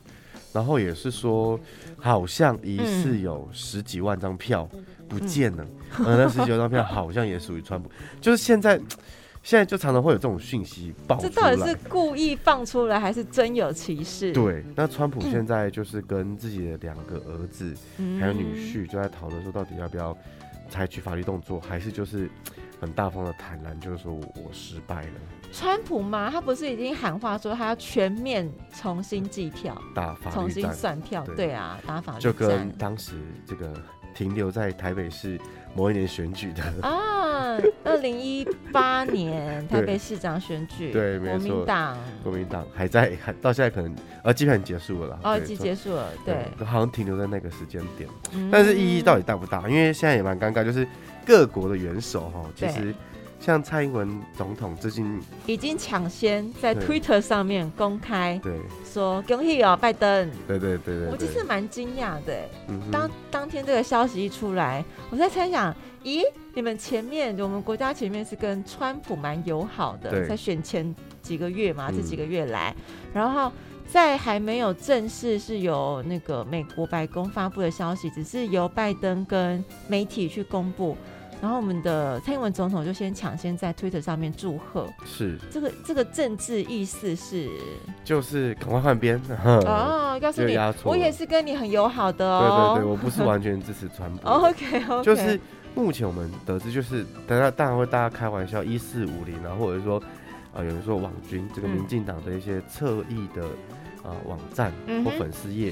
[0.53, 1.59] 然后也是说，
[1.97, 4.69] 好像疑似有十几万张票。
[4.73, 4.85] 嗯。
[5.07, 5.63] 不见了，
[5.99, 7.87] 嗯，那十几万张票好像也属于川普，
[8.19, 8.75] 就是现在，
[9.43, 14.31] 现在就常常会有这种讯息爆出来，这到底是故意放出来，还是真有其事？
[14.33, 17.71] 对，那川普现在就是跟自己的两个儿子
[18.19, 20.17] 还有女婿就在讨论说，到底要不要
[20.69, 22.29] 采取法律动作，还是就是
[22.79, 25.13] 很大方的坦然，就是说我我失败了。
[25.51, 26.29] 川普吗？
[26.29, 31.23] 他不是已经喊话说他要全面重新计票，打法重新算票？
[31.25, 33.73] 对对啊，打法就跟当时这个
[34.13, 35.39] 停留在台北市
[35.73, 37.24] 某一年选举的啊，
[37.83, 46.65] 二零一八年台北市长选举，对，没错，国民党，国民党还在，还 到现在可能呃，基本上结束了啦，哦，已经结束了，对，对。
[46.65, 49.67] 好像停留在那个时间点，嗯，但是意义到底大不大？
[49.69, 50.87] 因为现在也蛮尴尬，就是
[51.25, 52.93] 各国的元首哈，其实。
[53.39, 58.59] 像蔡英文总统最近已经抢先在 Twitter 上面公开对。
[58.83, 62.33] 说恭喜哦拜登，对对对对，我其实蛮惊讶的。
[62.69, 66.23] 嗯、当当天这个消息一出来，我在猜想，咦，
[66.53, 73.51] 你们前面我们国家前面是跟川普蛮友好的，在选前几个月嘛，这几个月来，嗯、然后
[73.85, 80.97] 在还没有正式是由那个美国白宫发布的消息，只是由拜登跟媒体去公布。
[81.41, 85.37] 然后我们的蔡英文总统就先抢先在 Twitter 上面祝贺，是。
[85.51, 87.49] 这个这个政治意思是，
[88.03, 89.21] 就是赶快换边。
[89.45, 95.39] 哦，告诉你，我也是跟你很友好的哦，对对对，我不是完全支持川普，OK OK，就是
[95.75, 103.43] 目前我们得知就是，大家当然会大家开玩笑一四五零啊，或者是说啊、呃、有人说网军这个民进党的一些侧翼的
[104.01, 104.71] 啊、呃、网站
[105.03, 105.71] 或粉丝页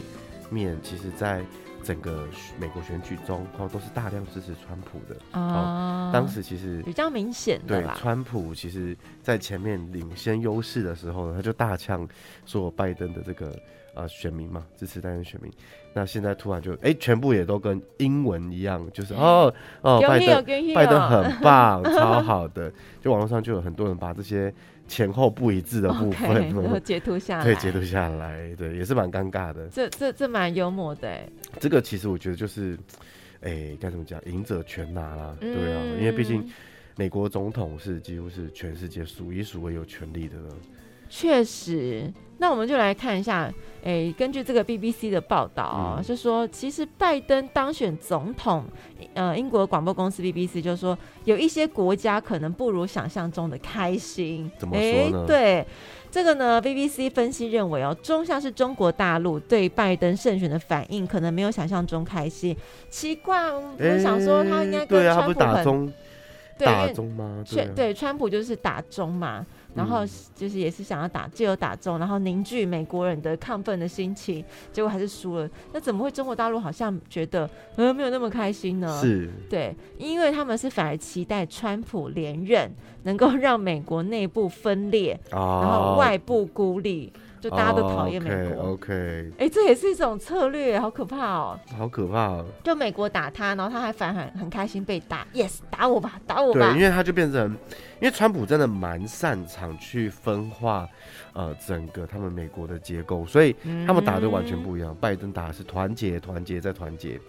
[0.49, 1.41] 面，其实在。
[1.83, 2.25] 整个
[2.59, 5.15] 美国选举中，哦，都是大量支持川普的。
[5.33, 12.07] 哦，当时其实比较明显的对，川普其实在前面领先优势的时候呢，他就大呛
[12.45, 13.53] 说拜登的这个
[13.93, 15.51] 呃选民嘛，支持拜登选民。
[15.93, 22.73] 那现在突然就哎，全部也都跟英文一样，就是哦哦，拜登拜登很棒，超好的。
[23.01, 24.53] 就网络上就有很多人把这些。
[24.93, 29.67] 前后不一致的部分，然后截图下来，对，截图下来，对，也是蛮尴尬的。
[29.69, 31.19] 这这这蛮幽默的，
[31.59, 32.77] 这个其实我觉得就是，
[33.41, 36.47] 哎，该怎么讲，赢者全拿啦，嗯、对啊，因为毕竟
[36.95, 40.55] 美国总统是几乎是全世界数一数二有权力的了。
[41.15, 43.43] 确实，那我们就来看一下，
[43.83, 48.65] 诶、欸，根据这个 BBC 的报道啊、就说其实拜登当选总统，
[49.13, 54.51] 呃，英国广播公司 BBC 就说有一些国家可能不如想象中的开心。
[54.57, 55.19] 怎么说呢？
[55.19, 55.67] 欸、对，
[56.09, 62.57] 这个呢，BBC 分析认为哦、喔，中像是中国大陆对拜登胜选的反应可能没有想象中开心。
[62.89, 65.93] 奇怪，我们想说他应该跟川普很、欸、
[66.57, 67.43] 对打中吗？
[67.47, 69.45] 对，对，川普就是打中嘛。
[69.75, 70.05] 然后
[70.35, 75.49] 就是也是想要打，借由打中，然后凝聚美国人的亢奋的心情，结果还是输了。
[75.71, 78.99] 那怎么会中国大陆好像觉得呃没有那么开心呢？
[79.01, 82.71] 是，对，因为他们是反而期待川普连任，
[83.03, 87.11] 能够让美国内部分裂，哦、然后外部孤立。
[87.43, 88.93] 就大家都讨厌美国，OK，
[89.33, 92.45] 哎、欸，这也是一种策略，好可怕哦，好可怕哦。
[92.63, 96.71] 就美国打他，然后他还反而很很开心被打，Yes，打我吧，打我吧。
[96.71, 97.51] 对，因为他就变成，
[97.99, 100.87] 因为川普真的蛮擅长去分化，
[101.33, 103.53] 呃，整个他们美国的结构，所以
[103.85, 104.93] 他们打的完全不一样。
[104.93, 107.19] 嗯、拜登打的是团结，团结再团结，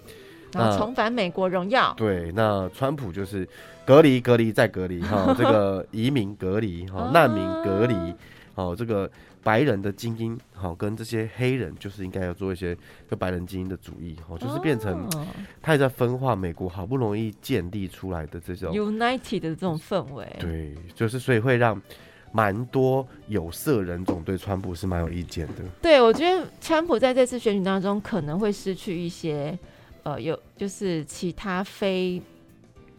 [0.52, 1.92] 然后重返美国荣耀。
[1.96, 3.48] 对，那川普就是
[3.84, 8.14] 隔离，隔离再隔离，哈，这个 移民隔离，哈，难民隔离，
[8.54, 9.10] 哦，这个。
[9.44, 12.76] 白人的精英，好，跟这些黑人就是应该要做一些
[13.08, 15.06] 跟白人精英的主义，好，就是变成
[15.60, 20.26] 他也在分化美国好不容易建立出来的这种 United 的这种氛围。
[20.40, 21.80] 对，就是所以会让
[22.32, 25.62] 蛮多有色人种对川普是蛮有意见的。
[25.82, 29.56] 对，我觉得川普在这次选举当中可能会失去一些，
[30.04, 32.20] 呃，有就是其他非。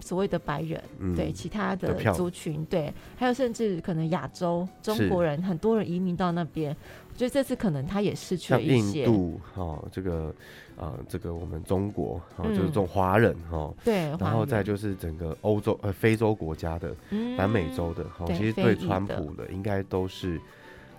[0.05, 6.69] 所谓的白人，嗯、对其他的族群，对，还有甚至可能亚洲中国人，很多人移民到那边，
[7.11, 8.99] 我觉得这次可能他也失去了一些。
[8.99, 10.31] 印度，哦，这个，
[10.77, 20.39] 呃，这个我们中国，哦，嗯、就是这种华人，哦，对，然后再就是整个欧洲，呃，非洲国家的，嗯、南美洲的，哦，其实对川普的应该都是，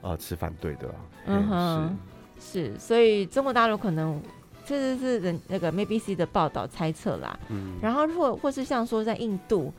[0.03, 0.93] 呃，持反对的，
[1.27, 1.97] 嗯哼，
[2.41, 4.21] 是，是，所以中国大陆可能。
[4.67, 9.73] 这是人那个 Maybe C 的报道猜测啦，嗯，然后或或是像说在印度，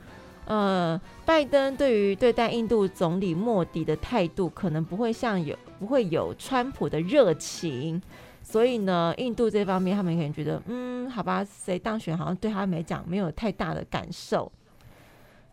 [0.46, 8.00] 呃，拜登对于对待印度总理莫迪的态度，可能不会像有不会有川普的热情，
[8.42, 14.50] 所以呢，印度这方面他们可能觉得，嗯，好吧，谁当选好像对他们来讲没有太大的感受。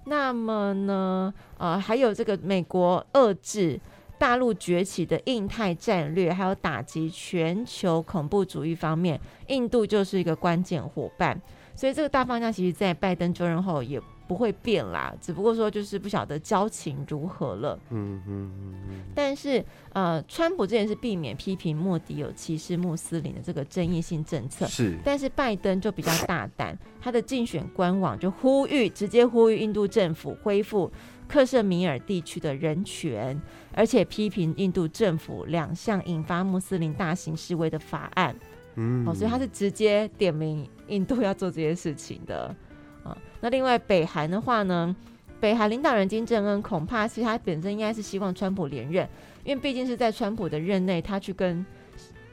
[0.06, 3.80] 那么呢，呃，还有这个美国遏制。
[4.26, 11.40] 大陆崛起的印太战略，还有打击全球恐怖主义方面，印度就是一个关键伙伴。
[11.76, 15.14] 所以这个大方向，其实，在拜登就任后也不会变啦。
[15.22, 17.80] 只不过说，就是不晓得交情如何了。
[17.92, 18.52] 嗯嗯
[18.90, 19.04] 嗯。
[19.14, 19.64] 但是，
[19.94, 24.66] 呃，川普之前是避免批评莫迪有歧视穆斯林的这个争议性政策。
[24.66, 24.98] 是。
[25.06, 30.92] 但是拜登就比较大胆，他的竞选官网就呼吁，直接呼吁印度政府恢复。
[31.28, 33.42] 克什米尔地区的人权，
[33.76, 38.36] 而且批评印度政府两项引发穆斯林大型示威的法案。
[38.76, 42.56] 嗯，哦，所以他是直接点名印度要做这些事情的。
[43.04, 44.96] 啊，那另外北韩的话呢，
[45.40, 49.08] 北韩领导人金正恩恐怕其实他本身应该是希望川普连任，
[49.44, 51.66] 因为毕竟是在川普的任内，他去跟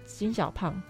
[0.07, 0.81] 金小胖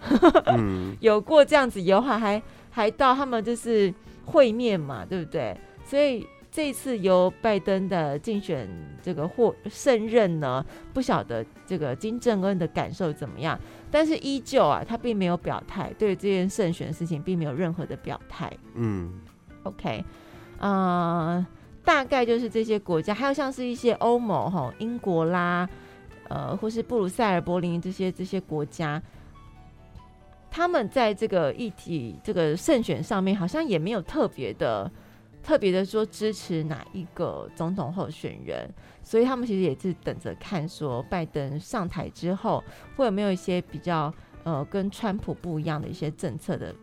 [0.57, 3.93] 嗯 有过这样子友好，还还到他们就是
[4.25, 5.55] 会面嘛，对不对？
[5.85, 8.69] 所以这次由拜登的竞选
[9.01, 18.55] 这个获胜任呢，不晓得这个金正恩的感受怎么样，但是依旧啊，他并没有表态，对这件胜选的事情并没有任何的表态。
[18.75, 19.19] 嗯
[19.63, 20.05] OK，
[20.59, 21.43] 呃，
[21.83, 25.67] 大概就是这些国家，还有像是一些欧盟哈，英国啦，
[26.29, 29.01] 呃，或是布鲁塞尔、柏林这些这些国家，
[30.51, 34.91] 他们在这个议题、这个胜选上面，好像也没有特别的、
[35.43, 38.67] 特别的说支持哪一个总统候选人，
[39.03, 42.63] 所以他们其实也是等着看，说拜登上台之后，
[42.95, 44.11] 会有没有一些比较
[44.43, 46.73] 呃跟川普不一样的一些政策的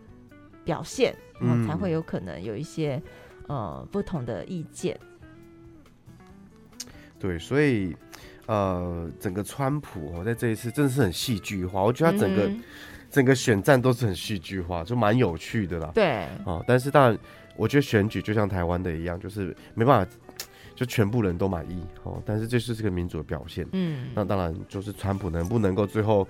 [0.64, 1.12] 表现。
[1.42, 3.02] 然后才会有可能有一些、
[3.48, 4.94] 嗯、呃不同的意见。
[7.18, 7.96] 对，所以
[8.44, 11.82] 呃，整个川普哦，在这一次真的是很戏剧化。
[11.82, 12.62] 我觉得他整个、嗯、
[13.08, 15.90] 整个选战都是很戏剧化，就蛮有趣的啦。
[15.94, 17.18] 对，哦，但是当然，
[17.60, 20.12] 我觉得选举就像台湾的一样，就是没办法，
[20.74, 22.22] 就全部人都满意哦。
[22.24, 23.66] 但是这是这个民主的表现。
[23.72, 26.26] 嗯，那当然就是川普能不能够最后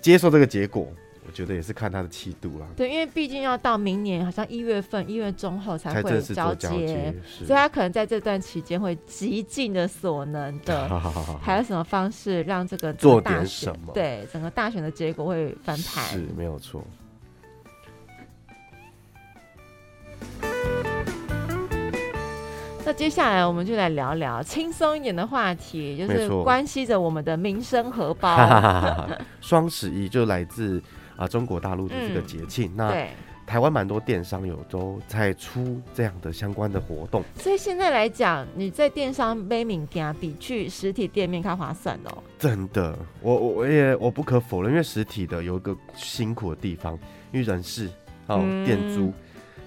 [0.00, 0.88] 接受这个结果。
[1.24, 2.66] 我觉得也是看他的气度啦。
[2.76, 7.14] 对，因为毕竟要到明年，好像一月份、一月中后才会交接，
[7.46, 10.88] 所以他可能在这段期间会极尽的所能的，
[11.40, 13.92] 还有什么方式让这个做点什么？
[13.94, 16.84] 对，整个大选的结果会翻盘，是没有错。
[22.84, 28.36] 那接下来我们就来聊聊轻松一点的话题，就是关系着我们的民生荷包。
[29.40, 30.82] 双十一就来自。
[31.14, 33.06] 啊，中国大陆的这个节庆，嗯、那
[33.46, 42.22] 台湾蛮多电商有都在出这样的相关的活动，所以现在来讲，你在电商买物件比去实体店面更划算哦。
[42.38, 46.94] 真的，我我我也我不可否认，因为实体的有一个辛苦的地方，
[47.30, 47.88] 因为人事
[48.26, 49.12] 哦，嗯、店租，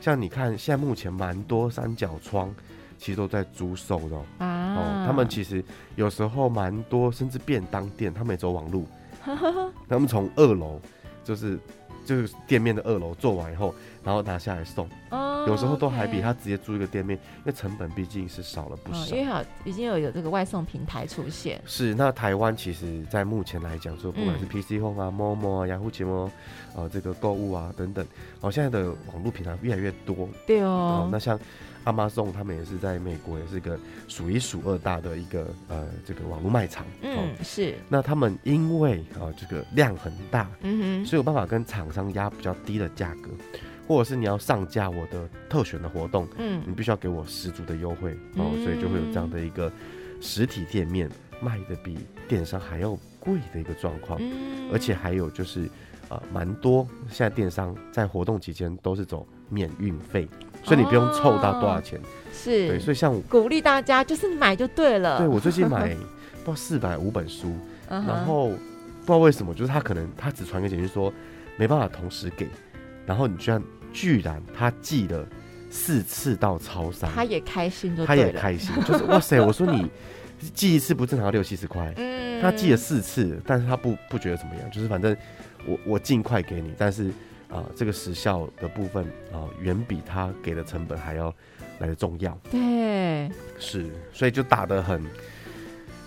[0.01, 2.53] 像你看现在目前蛮多三角窗
[2.97, 5.63] 其实都在租售的哦，啊、哦，他们其实
[5.95, 8.87] 有时候蛮多，甚至便当店他们也走网路，
[9.87, 10.79] 他们从二楼。
[11.25, 11.57] 就是
[12.05, 13.73] 就是店面的二楼做完以后，
[14.03, 18.99] 然后拿下来送，哦、有时候都还比他直接租一个店面，因为成本毕竟是少了不少。
[18.99, 21.59] 哦、因为好已经有有这个外送平台出现。
[21.65, 26.31] 是，那台湾其实，在目前来讲，说不管是 PC Home 啊、Momo 啊、雅虎奇摩
[26.75, 28.05] 啊、这个购物啊等等，
[28.41, 30.29] 哦，现在的网络平台越来越多。
[30.45, 30.67] 对哦。
[30.69, 31.39] 哦那像。
[31.85, 36.85] Amazon 他们也是在美国，也是个数一数二大的一个呃这个网络卖场。
[37.01, 37.75] 嗯，哦、是。
[37.87, 43.29] 那他们因为啊、呃、这个量很大，嗯哼，所以有办法跟厂商压比较低的价格，
[43.87, 49.71] 或者是你要上架我的特选的活动，嗯，你必须要给我十足的优惠哦，嗯、所以就会有这样的一个
[50.19, 51.09] 实体店面
[51.39, 54.19] 卖的比电商还要贵的一个状况。
[54.19, 55.69] 嗯，而且还有就是
[56.09, 60.27] 啊蛮、呃、多现在电商在活动期间都是走免运费。
[60.65, 62.03] 所以你不用凑到多少钱，哦、
[62.33, 62.67] 是。
[62.67, 65.19] 对，所以像我鼓励大家就是买就对了。
[65.19, 65.95] 对，我最近买
[66.43, 67.55] 不知道四百五本书，
[67.87, 71.13] 然后不知道为什么，就是他可能他只传个简讯说
[71.57, 72.47] 没办法同时给，
[73.05, 73.61] 然后你居然
[73.93, 75.25] 居然他寄了
[75.69, 79.89] 四次到超商，他也开心他也开心， 就是哇塞，我说你
[80.53, 85.15] 寄一次不正常要六七十块，嗯，他寄了四次，但是他不不觉得怎么样，就是反正
[85.67, 87.11] 我我尽快给你，但是。
[87.55, 91.33] 啊、呃，这个时效的部分啊，远、呃、比他给的成本还要
[91.79, 92.37] 来的重要。
[92.51, 95.01] 对，是，所以就打得很、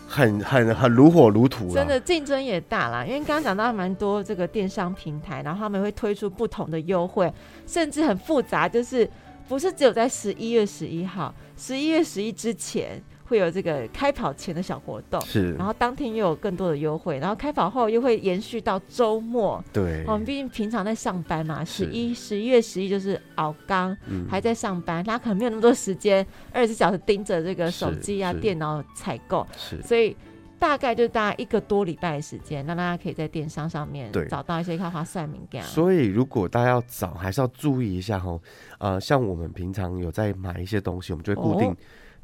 [0.06, 1.72] 很、很、很如火如荼。
[1.72, 7.32] 真的竞争也大啦，因为刚刚讲到蛮多这个电商平台，然后他们会推出不同的优惠，
[7.66, 9.08] 甚至很复杂，就是
[9.48, 13.02] 不是只有在十一月十一号、十一月十一之前。
[13.28, 19.62] 会有这个开跑前的小活动，是，然后当天又有更多的优惠，然后开跑后又会延续到周末。
[19.72, 30.16] 对，我们毕竟平常在上班嘛，十一十一月十一就是熬刚，嗯、还在上班，他可能没有那么多时间二十四小时盯着这个手机啊、电脑采购，是，所以
[30.58, 35.66] 大概就大概一个多礼拜的时间，让大家可以在电商上面找到一些开花算命这样。
[35.66, 38.40] 所以如果大家要找，还是要注意一下哈，
[38.78, 41.76] 呃，像我们平常有在买一些东西，我们就会固定、哦。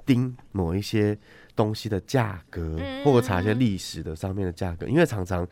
[0.07, 1.17] 盯某一些
[1.57, 5.47] 东西的价格，或者查一些历史的上面的价格，因为常常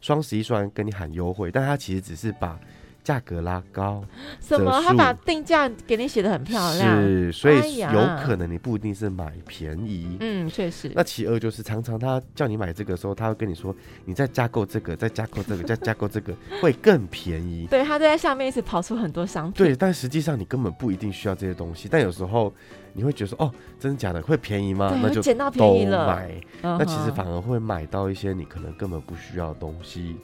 [0.00, 2.58] 双十一虽然跟你喊优惠，但它其实只是把
[3.02, 4.04] 价格拉高，
[4.40, 4.82] 什么？
[4.82, 10.16] 他把定价给你写的很漂亮，是，所以有可能你不一定是买便宜。
[10.18, 10.90] 嗯，确实。
[10.92, 13.72] 那其二就是常常他叫你买这个的时候，他会跟你说，
[14.06, 17.68] 你再加购这个，再加购这个，再加购这个 会更便宜。
[17.70, 19.64] 对，他就在下面一直跑出很多商品。
[19.64, 21.88] 对，但实际上你根本不一定需要这些东西。
[21.88, 22.52] 但有时候
[22.96, 24.22] 你会觉得说，哦，真的假的？
[24.22, 24.98] 会便宜吗？
[25.02, 26.40] 那就捡到便宜都了买。
[26.62, 30.16] 那其实反而会买到一些你可能根本不需要的东西。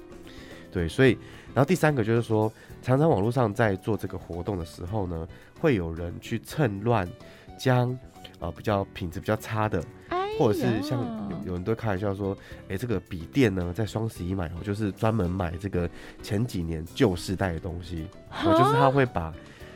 [0.71, 1.11] 对，所以
[1.53, 2.51] 然后第三个就是说，
[2.81, 5.29] 常常网络上在做这个活动的时候呢，
[5.61, 7.07] 会有人去趁乱
[7.59, 7.91] 将
[8.41, 9.79] 啊、呃、比较品质比较差的。
[10.09, 10.99] 哎或者是像
[11.31, 12.35] 有有人都开玩笑说，
[12.71, 15.89] 哎、这个笔电呢，在双十一买我，就是专门买这个
[16.23, 18.07] 前几年旧世代的东西，
[18.43, 19.31] 我，就是他会把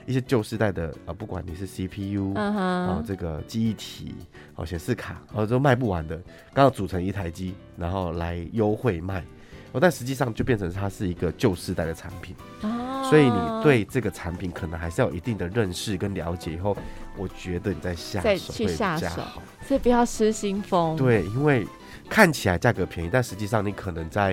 [0.07, 4.15] 一些旧世代的啊，不管你是 CPU 啊，这个记忆体
[4.55, 6.21] 哦，显示卡哦，都卖不完的，
[6.55, 9.25] 刚好组成一台机，然后来优惠卖，
[9.73, 12.37] 哦，但实际上就变成它是一个旧世代的产品。
[12.63, 16.77] 哦，所以你对这个产品可能还是要有一定的认识跟了解，以后
[17.17, 19.43] 我觉得你再下再手会比去下手较好。
[19.67, 20.97] 所以不要失心疯。
[20.97, 21.67] 对，因为
[22.09, 24.33] 看起来价格便宜，但实际上你可能在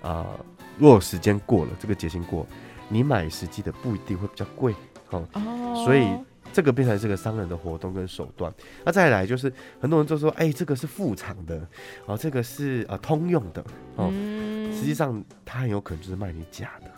[0.00, 0.40] 啊、呃，
[0.78, 2.46] 如果时间过了，这个节庆过，
[2.88, 4.72] 你买实际的不一定会比较贵
[5.10, 5.26] 哦。
[5.34, 6.06] 哦，所以
[6.52, 8.52] 这个变成是个商人的活动跟手段。
[8.84, 11.60] 那再来就是很多人就说，哎、欸，这个是副厂的，
[12.06, 13.62] 哦，这个是呃通用的
[13.96, 14.10] 哦。
[14.12, 16.90] 嗯，实际上它很有可能就是卖你假的。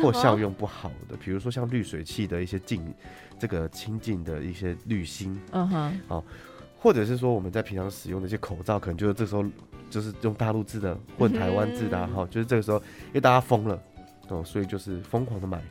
[0.00, 2.82] 或效用不好的，比如说像滤水器的一些净，
[3.38, 6.24] 这个清净的一些滤芯，嗯哼，哦，
[6.80, 9.44] 或者是说我们在平常使用的一些口罩，可能就是这时候
[9.88, 13.80] 就是用大陆制的混台湾制的哈、就是这个时候因为大家疯了
[14.28, 15.62] 哦，所以就是疯狂的买，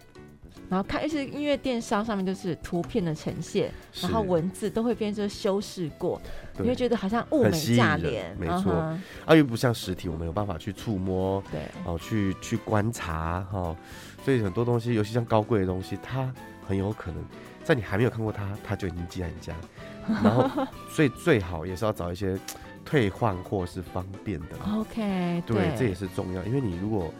[0.69, 6.21] 然后看，就是音乐电商上面就是图片的呈现，然后文字都会变成修饰过，
[6.57, 8.73] 你会觉得好像物美价廉，人没错。
[8.73, 13.77] 嗯啊，又不像实体，我们有办法去触摸，对，哦，去去观察哈、哦，
[14.23, 16.31] 所以很多东西，尤其像高贵的东西，它
[16.67, 17.23] 很有可能
[17.63, 19.53] 在你还没有看过它，它就已经寄在你家，
[20.23, 22.37] 然后 所以最好也是要找一些
[22.83, 24.47] 退换货是方便的。
[24.75, 27.13] OK，对，这也是重要，因为你如果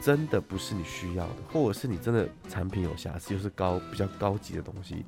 [0.00, 5.04] 真的不是你需要的，或者是你真的产品有瑕疵，又是高比较高级的东西，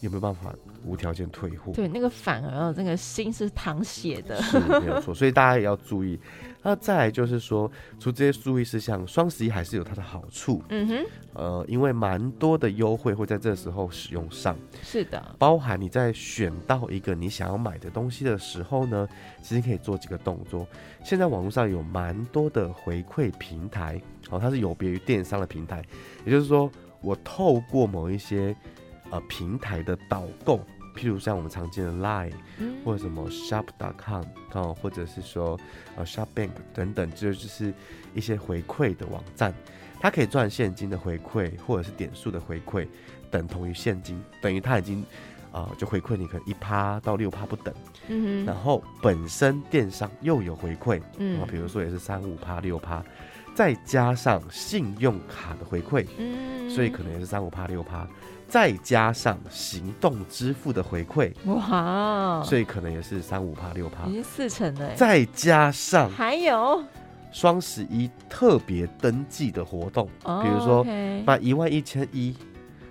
[0.00, 0.52] 有没有办法
[0.84, 1.72] 无条件退货？
[1.72, 6.18] 对，那个反而那个心是淌血的，是没有错，所以大家也要注意。
[6.62, 7.70] 那再来就是说，
[8.00, 10.60] 除这些注意事项，双十一还是有它的好处。
[10.70, 19.08] 嗯哼，呃，因为蛮多的优惠会在这时候使用上，是的，包含你在选到一个你想要买的东西的时候呢，
[19.40, 20.66] 其实可以做几个动作。
[21.04, 25.82] 现在网络上有蛮多的回馈平台，哦，它是有别于电商的平台，
[26.24, 26.70] 也就是说，
[27.00, 28.54] 我透过某一些
[29.10, 30.60] 呃平台的导购。
[30.96, 32.32] 譬如像我们常见的 Line，
[32.82, 34.24] 或者什么 Shop.com
[34.54, 35.60] 哦，或者是说
[35.94, 37.70] 呃 ShopBank 等等，这就是
[38.14, 39.52] 一些回馈的网站，
[40.00, 42.88] 它可以赚现金的回馈，或者是点数的回馈，
[43.30, 45.02] 等同于现金，等于它已经
[45.52, 47.74] 啊、呃、就回馈你可能一趴到六趴不等。
[48.08, 53.04] 嗯，然后本身电商又有回馈，嗯啊，比如说也是三五趴六趴，
[53.56, 58.06] 再加上信用卡的回馈，嗯，所以可能也是三五趴六趴。
[58.46, 64.94] 再加上行动支付的回馈，哇，所以可能也是三五趴六趴，已经四成了。
[64.94, 66.84] 再加上还有？
[67.32, 70.84] 双十一特别登记的活动，哦比如说
[71.24, 72.36] 买一万一千一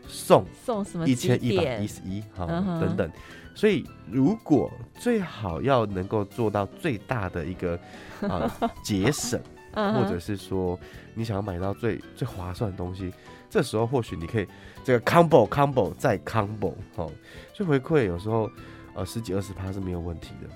[0.07, 2.79] 送送什么一千一百一十一，好嗯哼。
[2.81, 3.11] 等等。
[3.55, 7.79] 所以如果最好要能够做到最大的一个
[8.19, 8.51] 啊
[8.83, 9.39] 节省，
[9.75, 10.79] 嗯或者是说
[11.13, 13.13] 你想要买到最最划算的东西。
[13.47, 14.47] 这时候或许你可以
[14.83, 17.09] 这个 combo combo 再 combo 哦，
[17.53, 18.49] 所以回馈有时候
[18.93, 20.49] 呃十几二十趴是没有问题的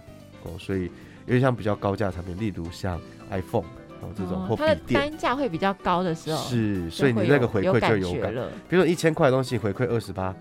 [0.43, 0.83] 哦，所以
[1.25, 2.99] 有点像比较高价产品，例如像
[3.29, 3.63] iPhone
[4.01, 8.17] 哦这种、它的单，价会比较高的时候，是，所以你那个回馈就有感。
[8.17, 8.49] 有感觉了。
[8.67, 10.35] 比如说一千块的东西回馈二十八，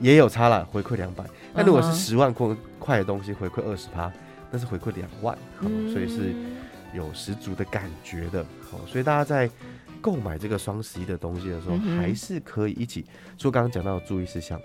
[0.00, 1.24] 也有差了，回馈两百。
[1.54, 4.12] 那如果是十万块块的东西回馈二十趴，
[4.50, 6.34] 那是回馈两万、哦，所以是
[6.96, 8.42] 有十足的感觉的。
[8.70, 9.48] 好、哦，所以大家在。
[9.98, 13.04] 购买这个双十一的东西的时候，嗯、还是可以一起。
[13.36, 14.60] 除刚刚讲到的注意事项，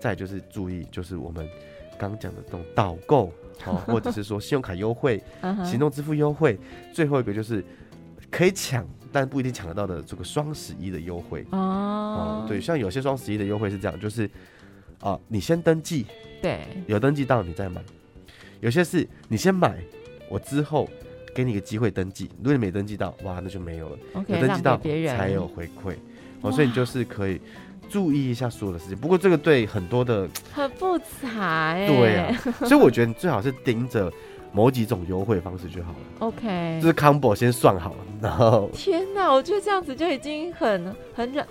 [0.00, 1.48] 再就是注意，就是我们
[1.96, 5.22] 刚讲的这种导购， 好，或者是说信用卡优惠、
[5.64, 6.58] 行动支付优惠。
[6.92, 7.64] 最后一个就是
[8.32, 12.44] 可以抢，但不一定抢得到的这个双十一的优惠哦，哦。
[12.48, 14.28] 对，像有些双十一的优惠是这样，就是
[14.98, 16.06] 啊，你先登记，
[16.42, 17.80] 对，有登记到你再买。
[18.60, 19.78] 有些是你先买，
[20.28, 20.88] 我之后。
[21.34, 23.98] 给你个机会登记，如果你没登记到，哇，那就没有了。
[24.14, 24.78] Okay, 有登记到
[25.16, 25.94] 才有回馈，
[26.42, 27.40] 哦，所以你就是可以
[27.88, 28.96] 注意一下所有的事情。
[28.96, 34.12] 不过这个对很多的很复杂哎，对啊，所以我觉得你最好是盯着
[34.52, 35.98] 某几种优惠方式就好了。
[36.18, 41.46] OK，就是 combo 先算好了，然后天哪，我觉得这样子就已经很很软。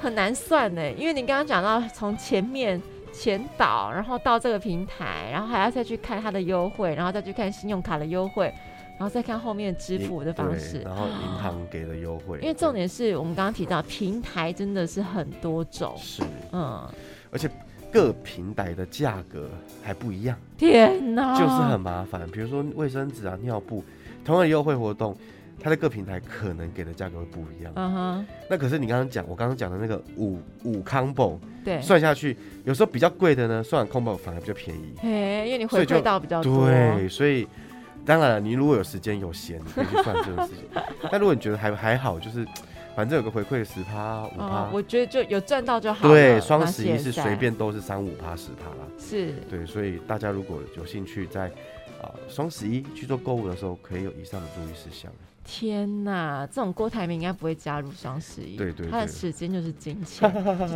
[0.00, 2.80] 很难算呢，因为你刚刚讲到从前面
[3.12, 8.54] 前导，然后到这个平台，然后还要再去看它的优惠，然后再去看信用卡的优惠，
[8.98, 12.38] 然后再看后面支付的方式，然后银行给的优惠。
[12.42, 16.22] 因为重点是我们刚刚提到平台真的是很多种，是，
[16.52, 16.86] 嗯，
[17.30, 17.48] 而且
[17.92, 19.48] 各平台的价格
[19.82, 22.28] 还不一样，天哪，就是很麻烦。
[22.30, 23.84] 比如说卫生纸啊、尿布，
[24.24, 25.16] 同样的优惠活动。
[25.60, 27.72] 它的各平台可能给的价格会不一样。
[27.74, 28.26] 嗯哼。
[28.48, 34.94] 那可是你刚刚讲，我刚刚讲的那个五五 combo，对，算下去有时候比较贵的呢，算 combo 反而比较便宜。
[35.00, 36.68] 嘿，因为你回馈到比较多。
[36.68, 37.44] 对，所以
[38.08, 40.82] 当然了，你如果有时间有闲，你可以去算这个事情。
[41.12, 42.46] 但如果你觉得还还好，就是
[42.96, 46.08] 反正有个回馈十趴五趴，我觉得就有赚到就好。
[46.08, 48.88] 对，双十一是随便都是三五趴十趴啦。
[48.98, 49.34] 是。
[49.50, 51.48] 对，所以大家如果有兴趣在
[52.00, 55.12] 啊双十一去做购物的时候，可以有以上的注意事项。
[55.44, 60.30] 天呐，这种郭台铭应该不会加入双十一，对对，对，他的时间就是金钱，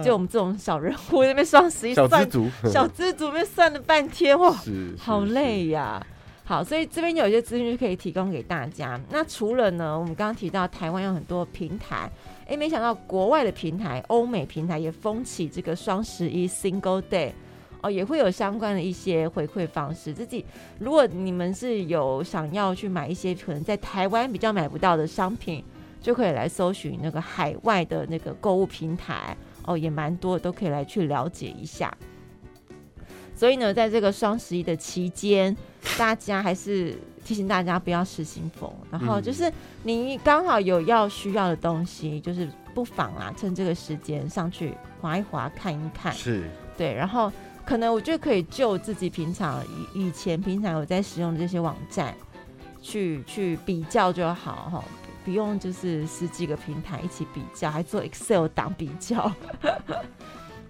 [0.04, 4.54] 就我们这种小人物那边双十一， 小知足，小知足那边算了半天，哇，
[4.98, 6.04] 好累呀。
[6.44, 9.00] 好，所以这边有一些资讯就可以提供给大家。
[9.10, 12.10] 那除了呢，我们刚刚提到台湾有很多平台，
[12.48, 17.32] 哎，没想到国外的平台，欧美平台也风起这个双十一 Single Day。
[17.80, 20.12] 哦，也会有相关的一些回馈方式。
[20.12, 20.44] 自己
[20.78, 25.64] 如果你们是有想要去买一些可能在台湾比较买不到的商品，
[26.00, 29.36] 就可以来搜寻那个海外的那个购物平台。
[29.64, 31.92] 哦，也蛮多，都可以来去了解一下。
[33.42, 35.56] 所以呢，在这个双十一的期间，
[35.98, 38.72] 大家还是提醒大家不要失心疯。
[38.88, 46.12] 然后就是你刚好有要需要的东西，就是不妨啊，趁这个时间上去划一划，看一看。
[46.12, 47.32] 是，对，然后。
[47.64, 49.64] 可能我觉得可以就自己平常
[49.94, 52.12] 以以前平常有在使用的这些网站
[52.82, 54.84] 去去比较就好哈，
[55.24, 59.30] 不用就是十几个平台一起比较，还做 Excel 档比较。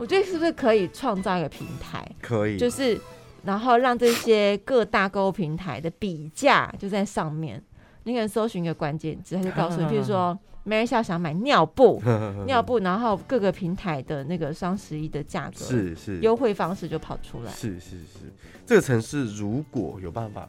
[0.03, 2.05] 我觉得是不是可以创造一个平台？
[2.20, 3.00] 可以，就是
[3.44, 7.62] 然后让这些各大购物平台的比价就在上面，
[8.03, 10.36] 你可能搜寻一个关键字，他就告诉你，比如说。
[10.64, 12.00] Mary 笑想买尿布，
[12.46, 18.32] 尿布，然后各个平台的那个双十一的价格是是优惠方式就跑出来，是是是，
[18.64, 20.48] 这个城市如果有办法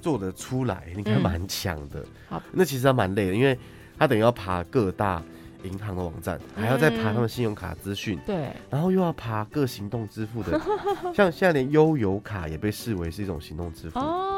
[0.00, 2.02] 做得出来，你看蛮强的。
[2.26, 3.58] 好、嗯，那其实还蛮累的，因为
[3.98, 5.22] 他等于要爬各大
[5.64, 10.60] 银行的网站，还要再爬他们信用卡资讯，对、嗯，然后又要爬各行动支付的，
[11.14, 13.98] 像现在连悠游卡也被视为是一种行动支付。
[13.98, 14.36] 哦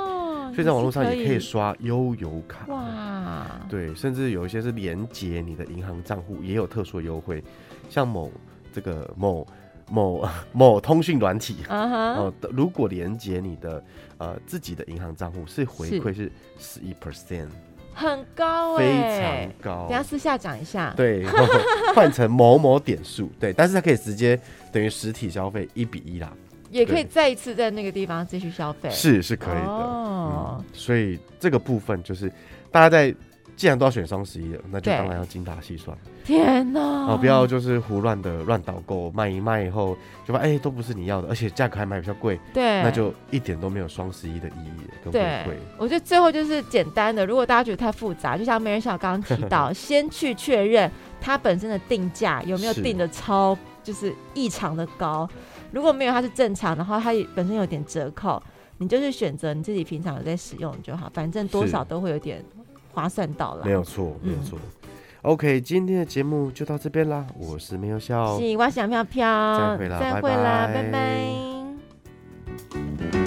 [0.54, 7.42] 所以在网络上也可以刷悠游卡，哇，对，甚至有一些是连接你的银行账户，也有特殊的优惠，
[7.88, 8.30] 像某
[8.70, 9.46] 这个某
[9.90, 13.82] 某 某通讯软体， 哦、uh -huh.，如果连接你的
[14.18, 17.48] 呃自己的银行账户，是回馈是十一 percent，
[17.94, 19.86] 很高，非常高。
[19.88, 21.24] 等下私下讲一下，对，
[21.94, 24.38] 换成某某点数，对， 但是它可以直接
[24.72, 26.32] 等于实体消费一比一啦。
[26.70, 30.64] 也可以再一次在那个地方继续消费，是是可以的哦、嗯。
[30.72, 32.32] 所以这个部分就是
[32.70, 33.14] 大家在
[33.62, 35.96] 既然都要选双十一了，那就当然要精打细算。
[36.24, 36.80] 天哪！
[36.80, 39.96] 哦，不要就是胡乱的乱导购，卖一卖以后
[40.26, 45.44] 就发现哎都不是你要的，而且价格还买比较贵，对，那就一点都没有双十一的意义跟回馈。
[45.44, 50.90] 对，我觉得最后就是简单的，如果大家觉得太复杂，就像梅人小刚刚提到， 先去确认
[51.20, 55.30] 它本身的定价有没有定的超就是异常的高。
[55.70, 58.42] 如果没有，它是正常，然后它本身有点折扣，
[58.78, 62.44] 你就是选择你自己平常有在使用就好，反正多少都会有点
[62.92, 64.58] 划算到了，没有错，没有错。
[65.22, 73.21] OK，今天的节目就到这边啦，我是没有笑，我是小飘飘，再会啦，拜拜。